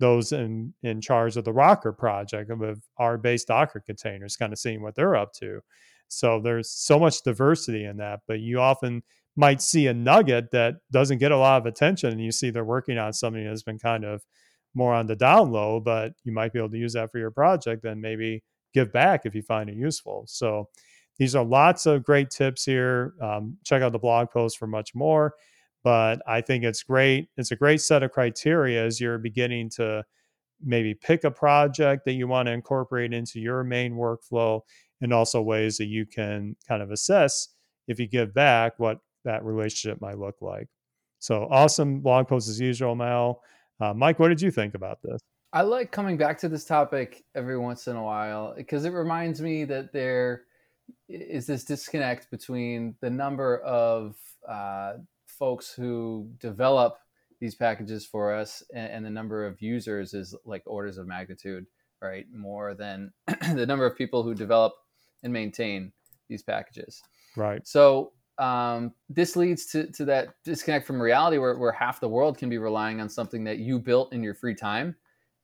those 0.00 0.32
in 0.32 0.74
in 0.82 1.00
charge 1.00 1.36
of 1.36 1.44
the 1.44 1.52
Rocker 1.52 1.92
project 1.92 2.50
with 2.56 2.82
R 2.98 3.18
based 3.18 3.48
Docker 3.48 3.80
containers, 3.80 4.36
kind 4.36 4.52
of 4.52 4.58
seeing 4.58 4.82
what 4.82 4.94
they're 4.94 5.16
up 5.16 5.32
to. 5.34 5.60
So 6.08 6.40
there's 6.40 6.70
so 6.70 6.98
much 6.98 7.22
diversity 7.22 7.84
in 7.84 7.96
that, 7.98 8.20
but 8.28 8.40
you 8.40 8.60
often 8.60 9.02
might 9.36 9.62
see 9.62 9.86
a 9.86 9.94
nugget 9.94 10.50
that 10.52 10.76
doesn't 10.90 11.18
get 11.18 11.32
a 11.32 11.36
lot 11.36 11.60
of 11.60 11.66
attention, 11.66 12.10
and 12.10 12.20
you 12.20 12.32
see 12.32 12.50
they're 12.50 12.64
working 12.64 12.98
on 12.98 13.12
something 13.12 13.44
that's 13.44 13.62
been 13.62 13.78
kind 13.78 14.04
of 14.04 14.22
more 14.74 14.94
on 14.94 15.06
the 15.06 15.16
down 15.16 15.50
low, 15.52 15.80
but 15.80 16.12
you 16.24 16.32
might 16.32 16.52
be 16.52 16.58
able 16.58 16.70
to 16.70 16.78
use 16.78 16.94
that 16.94 17.10
for 17.10 17.18
your 17.18 17.30
project 17.30 17.84
and 17.84 18.00
maybe 18.00 18.42
give 18.72 18.92
back 18.92 19.22
if 19.24 19.34
you 19.34 19.42
find 19.42 19.68
it 19.68 19.76
useful. 19.76 20.24
So 20.26 20.68
these 21.18 21.34
are 21.36 21.44
lots 21.44 21.84
of 21.86 22.04
great 22.04 22.30
tips 22.30 22.64
here. 22.64 23.12
Um, 23.20 23.58
check 23.64 23.82
out 23.82 23.92
the 23.92 23.98
blog 23.98 24.30
post 24.30 24.58
for 24.58 24.66
much 24.66 24.94
more 24.94 25.34
but 25.84 26.22
I 26.26 26.40
think 26.40 26.64
it's 26.64 26.82
great. 26.82 27.28
It's 27.36 27.50
a 27.50 27.56
great 27.56 27.80
set 27.80 28.02
of 28.02 28.12
criteria 28.12 28.84
as 28.84 29.00
you're 29.00 29.18
beginning 29.18 29.70
to 29.70 30.04
maybe 30.62 30.94
pick 30.94 31.24
a 31.24 31.30
project 31.30 32.04
that 32.04 32.12
you 32.12 32.28
want 32.28 32.46
to 32.46 32.52
incorporate 32.52 33.12
into 33.12 33.40
your 33.40 33.64
main 33.64 33.94
workflow 33.94 34.60
and 35.00 35.12
also 35.12 35.42
ways 35.42 35.76
that 35.78 35.86
you 35.86 36.06
can 36.06 36.56
kind 36.68 36.82
of 36.82 36.92
assess 36.92 37.48
if 37.88 37.98
you 37.98 38.06
give 38.06 38.32
back 38.32 38.74
what 38.78 38.98
that 39.24 39.44
relationship 39.44 40.00
might 40.00 40.18
look 40.18 40.36
like. 40.40 40.68
So 41.18 41.46
awesome 41.50 42.00
blog 42.00 42.28
post 42.28 42.48
as 42.48 42.60
usual, 42.60 42.96
Maëlle. 42.96 43.36
Uh, 43.80 43.94
Mike, 43.94 44.18
what 44.18 44.28
did 44.28 44.40
you 44.40 44.50
think 44.50 44.74
about 44.74 44.98
this? 45.02 45.20
I 45.52 45.62
like 45.62 45.92
coming 45.92 46.16
back 46.16 46.38
to 46.38 46.48
this 46.48 46.64
topic 46.64 47.24
every 47.34 47.58
once 47.58 47.86
in 47.86 47.96
a 47.96 48.02
while 48.02 48.54
because 48.56 48.84
it 48.84 48.90
reminds 48.90 49.40
me 49.40 49.64
that 49.64 49.92
there 49.92 50.44
is 51.08 51.46
this 51.46 51.64
disconnect 51.64 52.30
between 52.30 52.94
the 53.00 53.10
number 53.10 53.58
of 53.58 54.16
uh, 54.48 54.94
folks 55.26 55.72
who 55.72 56.30
develop 56.38 56.96
these 57.40 57.54
packages 57.54 58.06
for 58.06 58.32
us 58.32 58.62
and, 58.74 58.92
and, 58.92 59.04
the 59.04 59.10
number 59.10 59.44
of 59.44 59.60
users 59.60 60.14
is 60.14 60.34
like 60.44 60.62
orders 60.64 60.96
of 60.96 61.08
magnitude 61.08 61.66
right 62.00 62.26
more 62.32 62.74
than 62.74 63.12
the 63.54 63.66
number 63.66 63.84
of 63.84 63.96
people 63.96 64.22
who 64.22 64.32
develop 64.32 64.72
and 65.24 65.32
maintain 65.32 65.92
these 66.28 66.42
packages 66.42 67.02
right 67.36 67.66
so 67.66 68.12
um, 68.42 68.92
this 69.08 69.36
leads 69.36 69.66
to, 69.66 69.90
to 69.92 70.04
that 70.06 70.34
disconnect 70.44 70.86
from 70.86 71.00
reality 71.00 71.38
where, 71.38 71.56
where 71.58 71.72
half 71.72 72.00
the 72.00 72.08
world 72.08 72.38
can 72.38 72.48
be 72.48 72.58
relying 72.58 73.00
on 73.00 73.08
something 73.08 73.44
that 73.44 73.58
you 73.58 73.78
built 73.78 74.12
in 74.12 74.22
your 74.22 74.34
free 74.34 74.54
time 74.54 74.96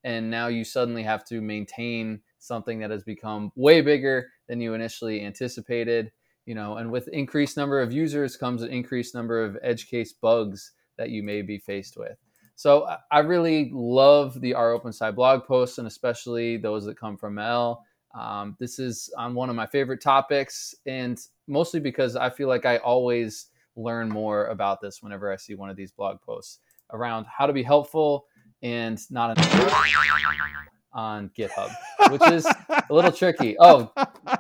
and 0.05 0.31
now 0.31 0.47
you 0.47 0.65
suddenly 0.65 1.03
have 1.03 1.25
to 1.25 1.41
maintain 1.41 2.21
something 2.39 2.79
that 2.79 2.91
has 2.91 3.03
become 3.03 3.53
way 3.57 3.81
bigger 3.81 4.29
than 4.49 4.61
you 4.61 4.75
initially 4.75 5.25
anticipated 5.25 6.11
you 6.49 6.55
know, 6.55 6.79
and 6.79 6.91
with 6.91 7.09
increased 7.09 7.59
number 7.59 7.79
of 7.79 7.93
users 7.93 8.39
comes 8.39 8.63
an 8.63 8.71
increased 8.71 9.15
number 9.15 9.45
of 9.45 9.59
edge 9.63 9.91
case 9.91 10.15
bugs 10.15 10.73
that 10.97 11.11
you 11.11 11.23
may 11.23 11.43
be 11.43 11.59
faced 11.59 11.99
with. 11.99 12.17
So 12.57 12.89
I 13.13 13.19
really 13.19 13.71
love 13.71 14.41
the 14.41 14.55
R 14.55 14.71
OpenSci 14.71 15.15
blog 15.15 15.45
posts 15.45 15.77
and 15.77 15.87
especially 15.87 16.57
those 16.57 16.87
that 16.87 16.99
come 16.99 17.19
from 17.19 17.35
Maëlle. 17.35 17.77
Um, 18.15 18.57
this 18.59 18.79
is 18.79 19.13
on 19.17 19.35
one 19.35 19.51
of 19.51 19.57
my 19.57 19.67
favorite 19.67 20.01
topics, 20.01 20.75
and 20.87 21.19
mostly 21.47 21.81
because 21.81 22.17
I 22.17 22.31
feel 22.31 22.49
like 22.49 22.67
I 22.67 22.79
always 22.79 23.47
learn 23.77 24.09
more 24.09 24.47
about 24.47 24.81
this 24.81 25.03
whenever 25.03 25.33
I 25.33 25.37
see 25.37 25.55
one 25.55 25.71
of 25.71 25.77
these 25.77 25.93
blog 25.93 26.21
posts 26.21 26.59
around 26.93 27.27
how 27.27 27.47
to 27.47 27.53
be 27.53 27.63
helpful 27.63 28.27
and 28.63 28.99
not 29.11 29.39
on 30.93 31.31
GitHub, 31.39 31.71
which 32.11 32.23
is 32.33 32.47
a 32.69 32.85
little 32.91 33.13
tricky. 33.13 33.57
Oh, 33.61 33.93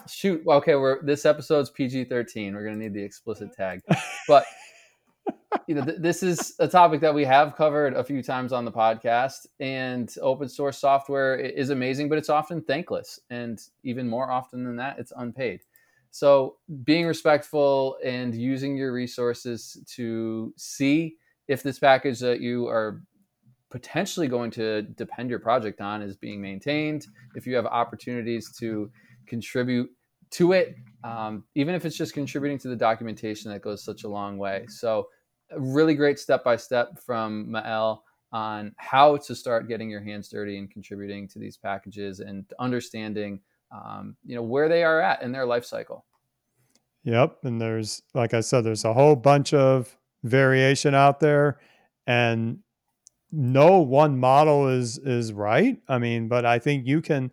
shoot. 0.09 0.42
Okay, 0.46 0.74
we're 0.74 1.02
this 1.02 1.24
episode's 1.24 1.70
PG 1.70 2.04
thirteen. 2.04 2.54
We're 2.54 2.64
gonna 2.64 2.76
need 2.76 2.94
the 2.94 3.02
explicit 3.02 3.52
tag, 3.54 3.81
but 4.26 4.44
you 5.66 5.74
know, 5.74 5.84
th- 5.84 5.98
this 5.98 6.22
is 6.22 6.54
a 6.58 6.68
topic 6.68 7.00
that 7.00 7.14
we 7.14 7.24
have 7.24 7.56
covered 7.56 7.94
a 7.94 8.04
few 8.04 8.22
times 8.22 8.52
on 8.52 8.64
the 8.64 8.72
podcast. 8.72 9.46
And 9.61 10.12
open 10.20 10.48
source 10.48 10.78
software 10.78 11.37
is 11.37 11.70
amazing, 11.70 12.08
but 12.08 12.18
it's 12.18 12.28
often 12.28 12.62
thankless, 12.62 13.20
and 13.30 13.61
even 13.84 14.08
more 14.08 14.30
often 14.30 14.64
than 14.64 14.76
that, 14.76 14.98
it's 14.98 15.12
unpaid. 15.16 15.61
So, 16.11 16.56
being 16.84 17.06
respectful 17.06 17.98
and 18.04 18.34
using 18.34 18.76
your 18.76 18.92
resources 18.92 19.78
to 19.94 20.52
see 20.56 21.16
if 21.48 21.62
this 21.62 21.78
package 21.78 22.18
that 22.20 22.40
you 22.40 22.66
are 22.66 23.02
potentially 23.70 24.28
going 24.28 24.50
to 24.52 24.82
depend 24.82 25.28
your 25.28 25.38
project 25.38 25.80
on 25.80 26.00
is 26.00 26.16
being 26.16 26.40
maintained, 26.40 27.06
if 27.34 27.46
you 27.46 27.54
have 27.54 27.66
opportunities 27.66 28.50
to 28.58 28.90
contribute 29.26 29.90
to 30.30 30.52
it, 30.52 30.76
um, 31.04 31.44
even 31.54 31.74
if 31.74 31.84
it's 31.84 31.96
just 31.96 32.14
contributing 32.14 32.58
to 32.58 32.68
the 32.68 32.76
documentation, 32.76 33.50
that 33.50 33.61
goes 33.61 33.84
such 33.84 34.04
a 34.04 34.08
long 34.08 34.38
way. 34.38 34.64
So, 34.68 35.08
really 35.56 35.94
great 35.94 36.18
step 36.18 36.44
by 36.44 36.56
step 36.56 36.98
from 36.98 37.46
Maëlle 37.46 38.00
on 38.32 38.74
how 38.76 39.16
to 39.16 39.34
start 39.34 39.68
getting 39.68 39.88
your 39.88 40.02
hands 40.02 40.28
dirty 40.28 40.58
and 40.58 40.70
contributing 40.70 41.26
to 41.28 41.38
these 41.38 41.56
packages 41.56 42.20
and 42.20 42.44
understanding, 42.58 43.40
um, 43.72 44.16
you 44.24 44.34
know, 44.34 44.42
where 44.42 44.68
they 44.68 44.84
are 44.84 45.00
at 45.00 45.22
in 45.22 45.32
their 45.32 45.46
life 45.46 45.64
cycle. 45.64 46.04
Yep, 47.04 47.38
and 47.44 47.61
there's 47.61 48.02
like 48.14 48.34
I 48.34 48.40
said, 48.40 48.64
there's 48.64 48.84
a 48.84 48.92
whole 48.92 49.16
bunch 49.16 49.54
of 49.54 49.96
variation 50.24 50.94
out 50.94 51.20
there, 51.20 51.58
and 52.06 52.58
no 53.32 53.78
one 53.78 54.18
model 54.18 54.68
is 54.68 54.98
is 54.98 55.32
right. 55.32 55.78
I 55.88 55.98
mean, 55.98 56.28
but 56.28 56.44
I 56.44 56.58
think 56.58 56.87
you 56.87 57.00
can. 57.00 57.30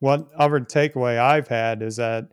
One 0.00 0.26
other 0.36 0.60
takeaway 0.60 1.18
I've 1.18 1.48
had 1.48 1.80
is 1.80 1.96
that 1.96 2.28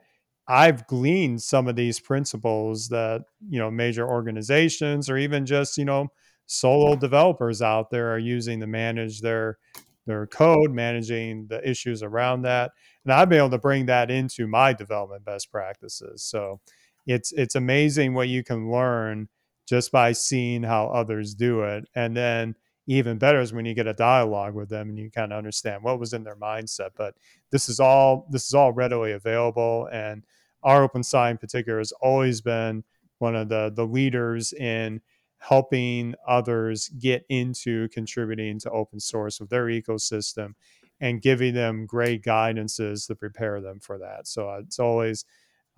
I've 0.51 0.85
gleaned 0.85 1.41
some 1.41 1.69
of 1.69 1.77
these 1.77 2.01
principles 2.01 2.89
that 2.89 3.21
you 3.47 3.57
know 3.57 3.71
major 3.71 4.05
organizations 4.05 5.09
or 5.09 5.17
even 5.17 5.45
just 5.45 5.77
you 5.77 5.85
know 5.85 6.09
solo 6.45 6.97
developers 6.97 7.61
out 7.61 7.89
there 7.89 8.13
are 8.13 8.19
using 8.19 8.59
to 8.59 8.67
manage 8.67 9.21
their 9.21 9.57
their 10.05 10.27
code, 10.27 10.71
managing 10.71 11.47
the 11.47 11.65
issues 11.67 12.03
around 12.03 12.41
that, 12.41 12.71
and 13.05 13.13
I've 13.13 13.29
been 13.29 13.37
able 13.37 13.51
to 13.51 13.59
bring 13.59 13.85
that 13.85 14.11
into 14.11 14.45
my 14.45 14.73
development 14.73 15.23
best 15.23 15.49
practices. 15.51 16.25
So 16.25 16.59
it's 17.07 17.31
it's 17.31 17.55
amazing 17.55 18.13
what 18.13 18.27
you 18.27 18.43
can 18.43 18.69
learn 18.69 19.29
just 19.69 19.89
by 19.89 20.11
seeing 20.11 20.63
how 20.63 20.87
others 20.87 21.33
do 21.33 21.63
it, 21.63 21.85
and 21.95 22.17
then 22.17 22.55
even 22.87 23.17
better 23.17 23.39
is 23.39 23.53
when 23.53 23.63
you 23.63 23.73
get 23.73 23.87
a 23.87 23.93
dialogue 23.93 24.53
with 24.53 24.67
them 24.67 24.89
and 24.89 24.99
you 24.99 25.09
kind 25.09 25.31
of 25.31 25.37
understand 25.37 25.81
what 25.81 25.97
was 25.97 26.11
in 26.11 26.25
their 26.25 26.35
mindset. 26.35 26.89
But 26.97 27.13
this 27.51 27.69
is 27.69 27.79
all 27.79 28.27
this 28.29 28.47
is 28.47 28.53
all 28.53 28.73
readily 28.73 29.13
available, 29.13 29.87
and 29.93 30.25
rOpenSci 30.63 31.31
in 31.31 31.37
particular 31.37 31.79
has 31.79 31.91
always 31.93 32.41
been 32.41 32.83
one 33.19 33.35
of 33.35 33.49
the 33.49 33.71
the 33.75 33.85
leaders 33.85 34.53
in 34.53 35.01
helping 35.39 36.13
others 36.27 36.89
get 36.99 37.25
into 37.29 37.87
contributing 37.89 38.59
to 38.59 38.69
open 38.69 38.99
source 38.99 39.39
with 39.39 39.49
their 39.49 39.65
ecosystem 39.65 40.53
and 40.99 41.23
giving 41.23 41.53
them 41.53 41.85
great 41.87 42.23
guidances 42.23 43.07
to 43.07 43.15
prepare 43.15 43.59
them 43.59 43.79
for 43.79 43.97
that. 43.97 44.27
So 44.27 44.49
uh, 44.49 44.59
it's 44.59 44.79
always 44.79 45.25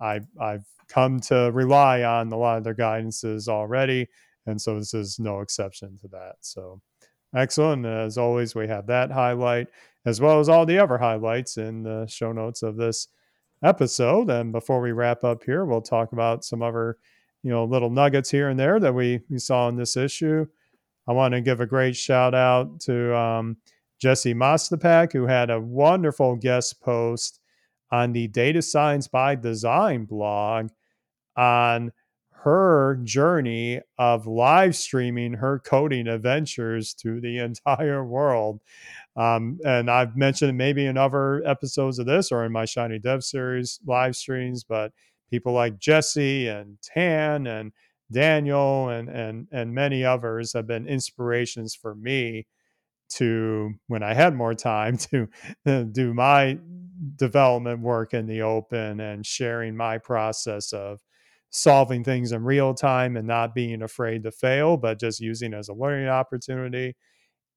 I 0.00 0.20
I've 0.40 0.66
come 0.88 1.20
to 1.20 1.50
rely 1.52 2.02
on 2.02 2.30
a 2.30 2.36
lot 2.36 2.58
of 2.58 2.64
their 2.64 2.74
guidances 2.74 3.48
already, 3.48 4.08
and 4.46 4.60
so 4.60 4.78
this 4.78 4.92
is 4.94 5.18
no 5.18 5.40
exception 5.40 5.98
to 5.98 6.08
that. 6.08 6.36
So 6.40 6.80
Excellent. 7.34 7.84
As 7.84 8.16
always, 8.16 8.54
we 8.54 8.68
have 8.68 8.86
that 8.86 9.10
highlight 9.10 9.66
as 10.06 10.20
well 10.20 10.38
as 10.38 10.48
all 10.48 10.66
the 10.66 10.78
other 10.78 10.98
highlights 10.98 11.56
in 11.56 11.82
the 11.82 12.06
show 12.06 12.30
notes 12.30 12.62
of 12.62 12.76
this 12.76 13.08
episode. 13.64 14.30
And 14.30 14.52
before 14.52 14.80
we 14.80 14.92
wrap 14.92 15.24
up 15.24 15.42
here, 15.44 15.64
we'll 15.64 15.80
talk 15.80 16.12
about 16.12 16.44
some 16.44 16.62
other, 16.62 16.98
you 17.42 17.50
know, 17.50 17.64
little 17.64 17.90
nuggets 17.90 18.30
here 18.30 18.48
and 18.48 18.58
there 18.58 18.78
that 18.78 18.94
we, 18.94 19.20
we 19.30 19.38
saw 19.38 19.68
in 19.68 19.76
this 19.76 19.96
issue. 19.96 20.46
I 21.08 21.12
want 21.12 21.34
to 21.34 21.40
give 21.40 21.60
a 21.60 21.66
great 21.66 21.96
shout 21.96 22.34
out 22.34 22.80
to 22.80 23.16
um, 23.16 23.56
Jesse 24.00 24.34
Mostipak, 24.34 25.12
who 25.12 25.26
had 25.26 25.50
a 25.50 25.60
wonderful 25.60 26.36
guest 26.36 26.80
post 26.80 27.40
on 27.90 28.12
the 28.12 28.28
Data 28.28 28.62
Science 28.62 29.08
by 29.08 29.34
Design 29.34 30.04
blog 30.04 30.68
on 31.36 31.92
her 32.44 33.00
journey 33.04 33.80
of 33.98 34.26
live 34.26 34.76
streaming 34.76 35.32
her 35.32 35.58
coding 35.58 36.06
adventures 36.06 36.92
to 36.92 37.20
the 37.20 37.38
entire 37.66 38.04
world. 38.04 38.60
Um, 39.16 39.58
and 39.64 39.90
I've 39.90 40.16
mentioned 40.16 40.50
it 40.50 40.54
maybe 40.54 40.86
in 40.86 40.96
other 40.96 41.42
episodes 41.46 41.98
of 41.98 42.06
this 42.06 42.32
or 42.32 42.44
in 42.44 42.52
my 42.52 42.64
Shiny 42.64 42.98
Dev 42.98 43.22
series 43.22 43.78
live 43.86 44.16
streams, 44.16 44.64
but 44.64 44.92
people 45.30 45.52
like 45.52 45.78
Jesse 45.78 46.48
and 46.48 46.78
Tan 46.82 47.46
and 47.46 47.72
Daniel 48.12 48.88
and 48.88 49.08
and 49.08 49.48
and 49.52 49.74
many 49.74 50.04
others 50.04 50.52
have 50.52 50.66
been 50.66 50.86
inspirations 50.86 51.74
for 51.74 51.94
me 51.94 52.46
to 53.10 53.72
when 53.88 54.02
I 54.02 54.14
had 54.14 54.34
more 54.34 54.54
time 54.54 54.98
to 55.66 55.84
do 55.92 56.14
my 56.14 56.58
development 57.16 57.80
work 57.80 58.14
in 58.14 58.26
the 58.26 58.42
open 58.42 59.00
and 59.00 59.26
sharing 59.26 59.76
my 59.76 59.98
process 59.98 60.72
of 60.72 61.00
solving 61.50 62.02
things 62.02 62.32
in 62.32 62.42
real 62.44 62.74
time 62.74 63.16
and 63.16 63.26
not 63.26 63.54
being 63.54 63.82
afraid 63.82 64.22
to 64.24 64.30
fail, 64.32 64.76
but 64.76 64.98
just 64.98 65.20
using 65.20 65.54
as 65.54 65.68
a 65.68 65.74
learning 65.74 66.08
opportunity 66.08 66.94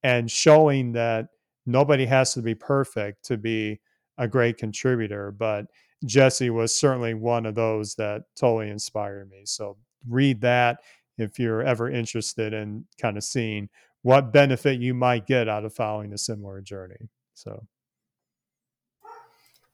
and 0.03 0.31
showing 0.31 0.93
that 0.93 1.27
nobody 1.67 2.05
has 2.05 2.33
to 2.33 2.41
be 2.41 2.55
perfect 2.55 3.23
to 3.25 3.37
be 3.37 3.79
a 4.17 4.27
great 4.27 4.57
contributor. 4.57 5.31
But 5.31 5.67
Jesse 6.05 6.49
was 6.49 6.75
certainly 6.75 7.13
one 7.13 7.45
of 7.45 7.55
those 7.55 7.95
that 7.95 8.23
totally 8.35 8.69
inspired 8.69 9.29
me. 9.29 9.41
So 9.45 9.77
read 10.07 10.41
that 10.41 10.79
if 11.17 11.37
you're 11.37 11.63
ever 11.63 11.89
interested 11.89 12.53
in 12.53 12.85
kind 12.99 13.17
of 13.17 13.23
seeing 13.23 13.69
what 14.03 14.31
benefit 14.31 14.79
you 14.79 14.93
might 14.93 15.27
get 15.27 15.49
out 15.49 15.65
of 15.65 15.73
following 15.73 16.13
a 16.13 16.17
similar 16.17 16.61
journey. 16.61 17.09
So 17.33 17.65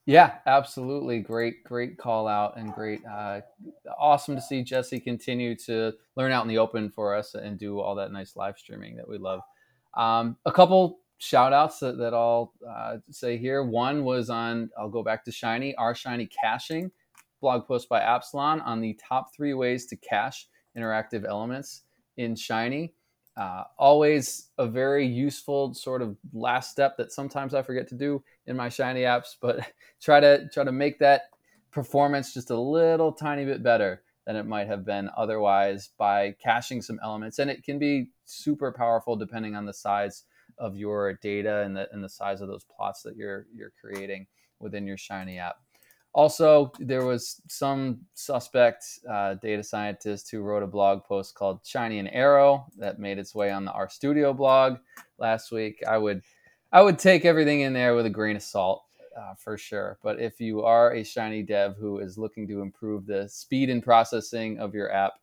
yeah, 0.06 0.36
absolutely. 0.46 1.20
Great, 1.20 1.64
great 1.64 1.98
call 1.98 2.28
out 2.28 2.58
and 2.58 2.74
great, 2.74 3.02
uh, 3.06 3.42
awesome 3.98 4.36
to 4.36 4.42
see 4.42 4.62
Jesse 4.62 5.00
continue 5.00 5.56
to 5.60 5.94
learn 6.18 6.34
out 6.34 6.44
in 6.44 6.50
the 6.50 6.58
open 6.58 6.90
for 6.90 7.16
us 7.16 7.36
and 7.36 7.58
do 7.58 7.80
all 7.80 7.96
that 7.96 8.12
nice 8.12 8.36
live 8.36 8.58
streaming 8.58 8.98
that 8.98 9.08
we 9.08 9.18
love. 9.18 9.42
Um, 9.96 10.36
a 10.46 10.52
couple 10.52 11.00
shout 11.18 11.54
outs 11.54 11.80
that, 11.80 11.98
that 11.98 12.14
I'll 12.14 12.54
uh, 12.68 12.98
say 13.10 13.38
here. 13.38 13.64
One 13.64 14.04
was 14.04 14.30
on, 14.30 14.70
I'll 14.78 14.90
go 14.90 15.04
back 15.04 15.24
to 15.26 15.32
Shiny, 15.32 15.76
our 15.76 15.96
Shiny 15.96 16.28
caching 16.28 16.92
blog 17.44 17.68
post 17.68 17.90
by 17.90 18.00
Appsilon 18.00 18.66
on 18.66 18.80
the 18.80 18.98
top 19.08 19.36
three 19.36 19.54
ways 19.54 19.86
to 19.88 19.98
cache 19.98 20.48
interactive 20.78 21.26
elements 21.26 21.84
in 22.18 22.36
Shiny. 22.36 22.94
Uh, 23.36 23.64
always 23.78 24.50
a 24.58 24.66
very 24.66 25.06
useful 25.06 25.74
sort 25.74 26.02
of 26.02 26.16
last 26.34 26.72
step 26.72 26.96
that 26.98 27.12
sometimes 27.12 27.54
I 27.54 27.62
forget 27.62 27.88
to 27.90 27.96
do 27.96 28.24
in 28.48 28.56
my 28.56 28.70
Shiny 28.70 29.02
apps, 29.02 29.36
but 29.42 29.60
try 30.02 30.20
to 30.20 30.48
try 30.54 30.64
to 30.64 30.72
make 30.72 31.00
that 31.00 31.24
performance 31.70 32.34
just 32.34 32.50
a 32.50 32.58
little 32.58 33.12
tiny 33.12 33.44
bit 33.44 33.62
better 33.62 34.04
than 34.26 34.36
it 34.36 34.46
might 34.46 34.68
have 34.68 34.86
been 34.86 35.10
otherwise 35.18 35.90
by 35.98 36.34
caching 36.42 36.82
some 36.82 37.00
elements. 37.04 37.40
And 37.40 37.52
it 37.52 37.64
can 37.64 37.78
be 37.78 38.10
super 38.26 38.72
powerful 38.72 39.18
depending 39.18 39.56
on 39.56 39.66
the 39.66 39.74
size 39.74 40.24
of 40.58 40.76
your 40.76 41.14
data 41.16 41.62
and 41.62 41.76
the 41.76 41.92
and 41.92 42.04
the 42.04 42.10
size 42.10 42.42
of 42.42 42.48
those 42.48 42.66
plots 42.66 43.02
that 43.04 43.16
you're 43.16 43.48
you're 43.54 43.74
creating 43.80 44.28
within 44.60 44.88
your 44.88 44.98
Shiny 44.98 45.40
app. 45.40 45.58
Also, 46.14 46.72
there 46.80 47.06
was 47.06 47.42
some 47.48 48.00
suspect 48.14 48.86
uh, 49.10 49.34
data 49.36 49.64
scientist 49.64 50.30
who 50.30 50.42
wrote 50.42 50.62
a 50.62 50.68
blog 50.68 51.04
post 51.04 51.34
called 51.34 51.60
"Shiny 51.64 51.98
and 52.00 52.10
Arrow" 52.14 52.68
that 52.78 53.00
made 53.00 53.18
its 53.18 53.34
way 53.34 53.52
on 53.52 53.66
the 53.66 53.72
RStudio 53.72 54.36
blog 54.36 54.78
last 55.18 55.52
week. 55.52 55.82
I 55.88 55.98
would, 55.98 56.22
I 56.72 56.82
would 56.84 57.00
take 57.00 57.26
everything 57.26 57.62
in 57.62 57.74
there 57.74 57.96
with 57.96 58.06
a 58.06 58.12
grain 58.12 58.36
of 58.36 58.44
salt 58.44 58.84
uh, 59.18 59.34
for 59.36 59.58
sure. 59.58 59.98
But 60.04 60.20
if 60.20 60.40
you 60.40 60.64
are 60.64 60.94
a 60.94 61.04
Shiny 61.04 61.42
dev 61.42 61.78
who 61.80 61.98
is 61.98 62.18
looking 62.18 62.48
to 62.48 62.62
improve 62.62 63.08
the 63.08 63.28
speed 63.28 63.72
and 63.72 63.82
processing 63.82 64.60
of 64.60 64.76
your 64.76 64.92
app, 64.92 65.14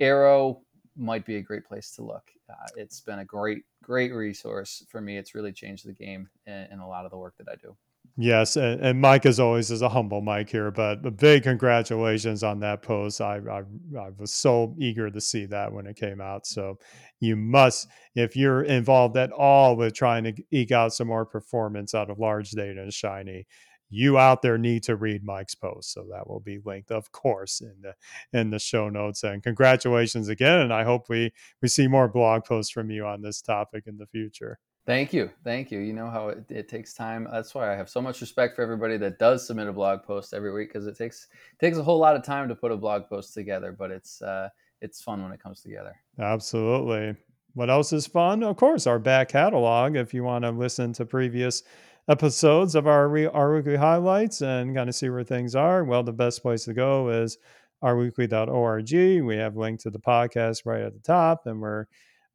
Arrow 0.00 0.62
might 0.96 1.24
be 1.24 1.36
a 1.36 1.42
great 1.42 1.64
place 1.64 1.92
to 1.92 2.02
look. 2.02 2.24
Uh, 2.48 2.54
it's 2.76 3.00
been 3.00 3.20
a 3.20 3.24
great, 3.24 3.62
great 3.82 4.12
resource 4.12 4.84
for 4.90 5.00
me. 5.00 5.16
It's 5.16 5.34
really 5.34 5.52
changed 5.52 5.86
the 5.86 5.92
game 5.92 6.28
in, 6.46 6.68
in 6.72 6.78
a 6.78 6.88
lot 6.88 7.04
of 7.04 7.10
the 7.10 7.18
work 7.18 7.34
that 7.38 7.48
I 7.50 7.56
do. 7.56 7.76
Yes, 8.20 8.56
and, 8.56 8.80
and, 8.80 9.00
Mike, 9.00 9.26
as 9.26 9.38
always, 9.38 9.70
is 9.70 9.82
a 9.82 9.88
humble 9.88 10.20
Mike 10.20 10.50
here, 10.50 10.72
but 10.72 11.06
a 11.06 11.10
big 11.10 11.44
congratulations 11.44 12.42
on 12.42 12.58
that 12.60 12.82
post. 12.82 13.20
I, 13.20 13.36
I, 13.48 13.58
I 13.96 14.08
was 14.18 14.34
so 14.34 14.74
eager 14.76 15.08
to 15.08 15.20
see 15.20 15.46
that 15.46 15.72
when 15.72 15.86
it 15.86 15.94
came 15.94 16.20
out. 16.20 16.44
So 16.44 16.78
you 17.20 17.36
must, 17.36 17.86
if 18.16 18.34
you're 18.34 18.64
involved 18.64 19.16
at 19.16 19.30
all 19.30 19.76
with 19.76 19.94
trying 19.94 20.24
to 20.24 20.34
eke 20.50 20.72
out 20.72 20.94
some 20.94 21.06
more 21.06 21.26
performance 21.26 21.94
out 21.94 22.10
of 22.10 22.18
large 22.18 22.50
data 22.50 22.82
and 22.82 22.92
shiny, 22.92 23.46
you 23.90 24.18
out 24.18 24.42
there 24.42 24.58
need 24.58 24.82
to 24.84 24.96
read 24.96 25.24
Mike's 25.24 25.54
post. 25.54 25.92
So 25.92 26.06
that 26.10 26.28
will 26.28 26.40
be 26.40 26.60
linked, 26.64 26.90
of 26.90 27.10
course, 27.12 27.60
in 27.60 27.74
the 27.82 28.38
in 28.38 28.50
the 28.50 28.58
show 28.58 28.88
notes. 28.88 29.22
And 29.22 29.42
congratulations 29.42 30.28
again. 30.28 30.60
And 30.60 30.72
I 30.72 30.84
hope 30.84 31.08
we 31.08 31.32
we 31.62 31.68
see 31.68 31.88
more 31.88 32.08
blog 32.08 32.44
posts 32.44 32.72
from 32.72 32.90
you 32.90 33.06
on 33.06 33.22
this 33.22 33.40
topic 33.40 33.84
in 33.86 33.98
the 33.98 34.06
future. 34.06 34.58
Thank 34.88 35.12
you. 35.12 35.30
Thank 35.44 35.70
you. 35.70 35.80
You 35.80 35.92
know 35.92 36.08
how 36.08 36.28
it, 36.28 36.44
it, 36.48 36.66
takes 36.66 36.94
time. 36.94 37.28
That's 37.30 37.54
why 37.54 37.70
I 37.70 37.76
have 37.76 37.90
so 37.90 38.00
much 38.00 38.22
respect 38.22 38.56
for 38.56 38.62
everybody 38.62 38.96
that 38.96 39.18
does 39.18 39.46
submit 39.46 39.68
a 39.68 39.72
blog 39.72 40.02
post 40.02 40.32
every 40.32 40.50
week 40.50 40.72
because 40.72 40.86
it 40.86 40.96
takes 40.96 41.28
it 41.52 41.62
takes 41.62 41.76
a 41.76 41.82
whole 41.82 41.98
lot 41.98 42.16
of 42.16 42.24
time 42.24 42.48
to 42.48 42.54
put 42.54 42.72
a 42.72 42.76
blog 42.76 43.06
post 43.06 43.34
together, 43.34 43.70
but 43.70 43.90
it's 43.90 44.22
uh, 44.22 44.48
it's 44.80 45.02
fun 45.02 45.22
when 45.22 45.32
it 45.32 45.42
comes 45.42 45.60
together. 45.60 45.94
Absolutely. 46.18 47.16
What 47.52 47.68
else 47.68 47.92
is 47.92 48.06
fun? 48.06 48.42
Of 48.42 48.56
course, 48.56 48.86
our 48.86 48.98
back 48.98 49.28
catalog. 49.28 49.94
If 49.94 50.14
you 50.14 50.24
want 50.24 50.44
to 50.44 50.50
listen 50.50 50.94
to 50.94 51.04
previous 51.04 51.64
episodes 52.08 52.74
of 52.74 52.86
our 52.86 53.04
R 53.34 53.54
Weekly 53.54 53.76
highlights 53.76 54.40
and 54.40 54.74
kind 54.74 54.88
of 54.88 54.94
see 54.94 55.10
where 55.10 55.24
things 55.24 55.54
are, 55.54 55.84
well, 55.84 56.02
the 56.02 56.12
best 56.12 56.42
place 56.42 56.64
to 56.64 56.74
go 56.74 57.08
is 57.10 57.38
rweekly.org. 57.82 58.92
We 59.24 59.36
have 59.36 59.56
linked 59.56 59.82
to 59.82 59.90
the 59.90 59.98
podcast 59.98 60.62
right 60.64 60.82
at 60.82 60.94
the 60.94 61.00
top, 61.00 61.46
and 61.46 61.60
we're 61.60 61.86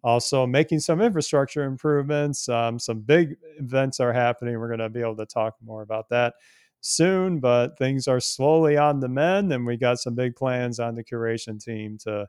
also 0.04 0.46
making 0.46 0.80
some 0.80 1.02
infrastructure 1.02 1.64
improvements. 1.64 2.48
Um, 2.50 2.78
some 2.78 3.00
big 3.00 3.36
events 3.58 4.00
are 4.00 4.14
happening. 4.14 4.60
We're 4.60 4.68
going 4.68 4.80
to 4.80 4.90
be 4.90 5.02
able 5.02 5.18
to 5.18 5.26
talk 5.26 5.56
more 5.64 5.82
about 5.82 6.10
that 6.10 6.36
soon, 6.82 7.40
but 7.40 7.78
things 7.78 8.08
are 8.08 8.20
slowly 8.20 8.78
on 8.78 9.00
the 9.00 9.08
mend, 9.08 9.52
and 9.54 9.66
we 9.66 9.78
got 9.78 10.00
some 10.00 10.16
big 10.16 10.36
plans 10.36 10.80
on 10.80 10.96
the 10.96 11.04
curation 11.04 11.64
team 11.64 11.98
to 12.04 12.28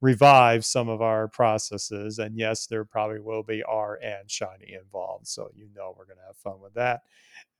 revive 0.00 0.64
some 0.64 0.88
of 0.88 1.00
our 1.00 1.28
processes. 1.28 2.18
And 2.18 2.36
yes, 2.36 2.66
there 2.66 2.84
probably 2.84 3.20
will 3.20 3.42
be 3.42 3.62
R 3.62 3.98
and 4.02 4.30
Shiny 4.30 4.74
involved. 4.80 5.26
So 5.26 5.48
you 5.54 5.68
know 5.74 5.94
we're 5.96 6.04
going 6.04 6.18
to 6.18 6.26
have 6.26 6.36
fun 6.36 6.60
with 6.60 6.74
that. 6.74 7.02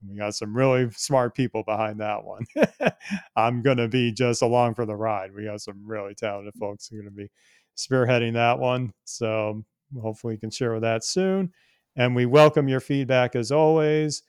We 0.06 0.16
got 0.16 0.34
some 0.34 0.54
really 0.54 0.90
smart 0.92 1.34
people 1.34 1.62
behind 1.62 2.00
that 2.00 2.24
one. 2.24 2.44
I'm 3.36 3.62
going 3.62 3.78
to 3.78 3.88
be 3.88 4.12
just 4.12 4.42
along 4.42 4.74
for 4.74 4.84
the 4.84 4.94
ride. 4.94 5.34
We 5.34 5.44
got 5.44 5.60
some 5.60 5.82
really 5.84 6.14
talented 6.14 6.54
folks 6.58 6.88
who 6.88 6.96
are 6.96 7.02
going 7.02 7.12
to 7.12 7.16
be 7.16 7.30
spearheading 7.76 8.34
that 8.34 8.58
one. 8.58 8.92
So 9.04 9.64
hopefully 10.00 10.34
you 10.34 10.40
can 10.40 10.50
share 10.50 10.72
with 10.72 10.82
that 10.82 11.04
soon. 11.04 11.52
And 11.96 12.14
we 12.14 12.26
welcome 12.26 12.68
your 12.68 12.80
feedback 12.80 13.34
as 13.34 13.50
always. 13.50 14.22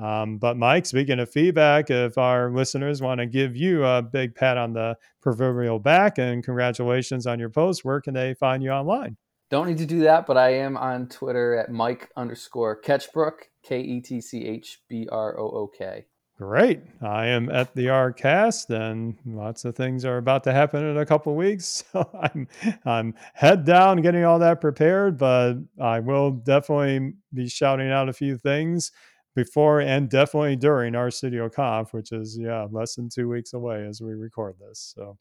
Um, 0.00 0.38
but 0.38 0.56
Mike, 0.56 0.86
speaking 0.86 1.18
of 1.18 1.30
feedback, 1.30 1.90
if 1.90 2.18
our 2.18 2.50
listeners 2.50 3.02
want 3.02 3.18
to 3.20 3.26
give 3.26 3.56
you 3.56 3.84
a 3.84 4.00
big 4.00 4.34
pat 4.34 4.56
on 4.56 4.72
the 4.72 4.96
proverbial 5.20 5.78
back 5.78 6.18
and 6.18 6.44
congratulations 6.44 7.26
on 7.26 7.38
your 7.38 7.50
post, 7.50 7.84
where 7.84 8.00
can 8.00 8.14
they 8.14 8.34
find 8.34 8.62
you 8.62 8.70
online? 8.70 9.16
Don't 9.50 9.66
need 9.66 9.78
to 9.78 9.86
do 9.86 10.00
that, 10.00 10.26
but 10.26 10.36
I 10.36 10.50
am 10.54 10.76
on 10.76 11.08
Twitter 11.08 11.56
at 11.56 11.70
Mike 11.70 12.10
underscore 12.16 12.80
Ketchbrook, 12.80 13.48
K 13.62 13.80
E 13.80 14.00
T 14.00 14.20
C 14.20 14.44
H 14.44 14.82
B 14.88 15.08
R 15.10 15.38
O 15.38 15.48
O 15.48 15.66
K. 15.66 16.04
Great. 16.36 16.82
I 17.02 17.26
am 17.26 17.50
at 17.50 17.74
theRcast, 17.74 18.70
and 18.70 19.16
lots 19.26 19.64
of 19.64 19.74
things 19.74 20.04
are 20.04 20.18
about 20.18 20.44
to 20.44 20.52
happen 20.52 20.84
in 20.84 20.98
a 20.98 21.06
couple 21.06 21.34
weeks. 21.34 21.82
So 21.92 22.08
I'm 22.22 22.46
I'm 22.84 23.14
head 23.34 23.64
down 23.64 24.02
getting 24.02 24.24
all 24.24 24.38
that 24.38 24.60
prepared, 24.60 25.18
but 25.18 25.54
I 25.80 25.98
will 26.00 26.30
definitely 26.30 27.14
be 27.34 27.48
shouting 27.48 27.90
out 27.90 28.08
a 28.08 28.12
few 28.12 28.36
things 28.36 28.92
before 29.38 29.80
and 29.80 30.10
definitely 30.10 30.56
during 30.56 30.94
RStudio 30.94 31.52
Conf, 31.52 31.92
which 31.92 32.10
is 32.10 32.36
yeah 32.36 32.66
less 32.72 32.96
than 32.96 33.08
two 33.08 33.28
weeks 33.28 33.52
away 33.52 33.86
as 33.86 34.00
we 34.00 34.14
record 34.14 34.56
this. 34.58 34.92
So, 34.96 35.16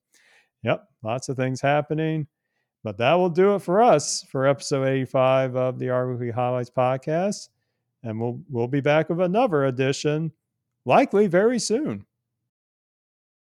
yep, 0.63 0.87
lots 1.03 1.29
of 1.29 1.37
things 1.37 1.61
happening. 1.61 2.27
But 2.83 2.97
that 2.97 3.13
will 3.13 3.29
do 3.29 3.53
it 3.53 3.61
for 3.61 3.81
us 3.81 4.23
for 4.23 4.47
episode 4.47 4.87
85 4.87 5.55
of 5.55 5.77
the 5.77 5.89
R 5.89 6.09
Weekly 6.11 6.31
Highlights 6.31 6.71
podcast, 6.71 7.49
and 8.01 8.19
we'll 8.19 8.41
we'll 8.49 8.67
be 8.67 8.81
back 8.81 9.09
with 9.09 9.21
another 9.21 9.65
edition 9.65 10.31
likely 10.83 11.27
very 11.27 11.59
soon. 11.59 12.05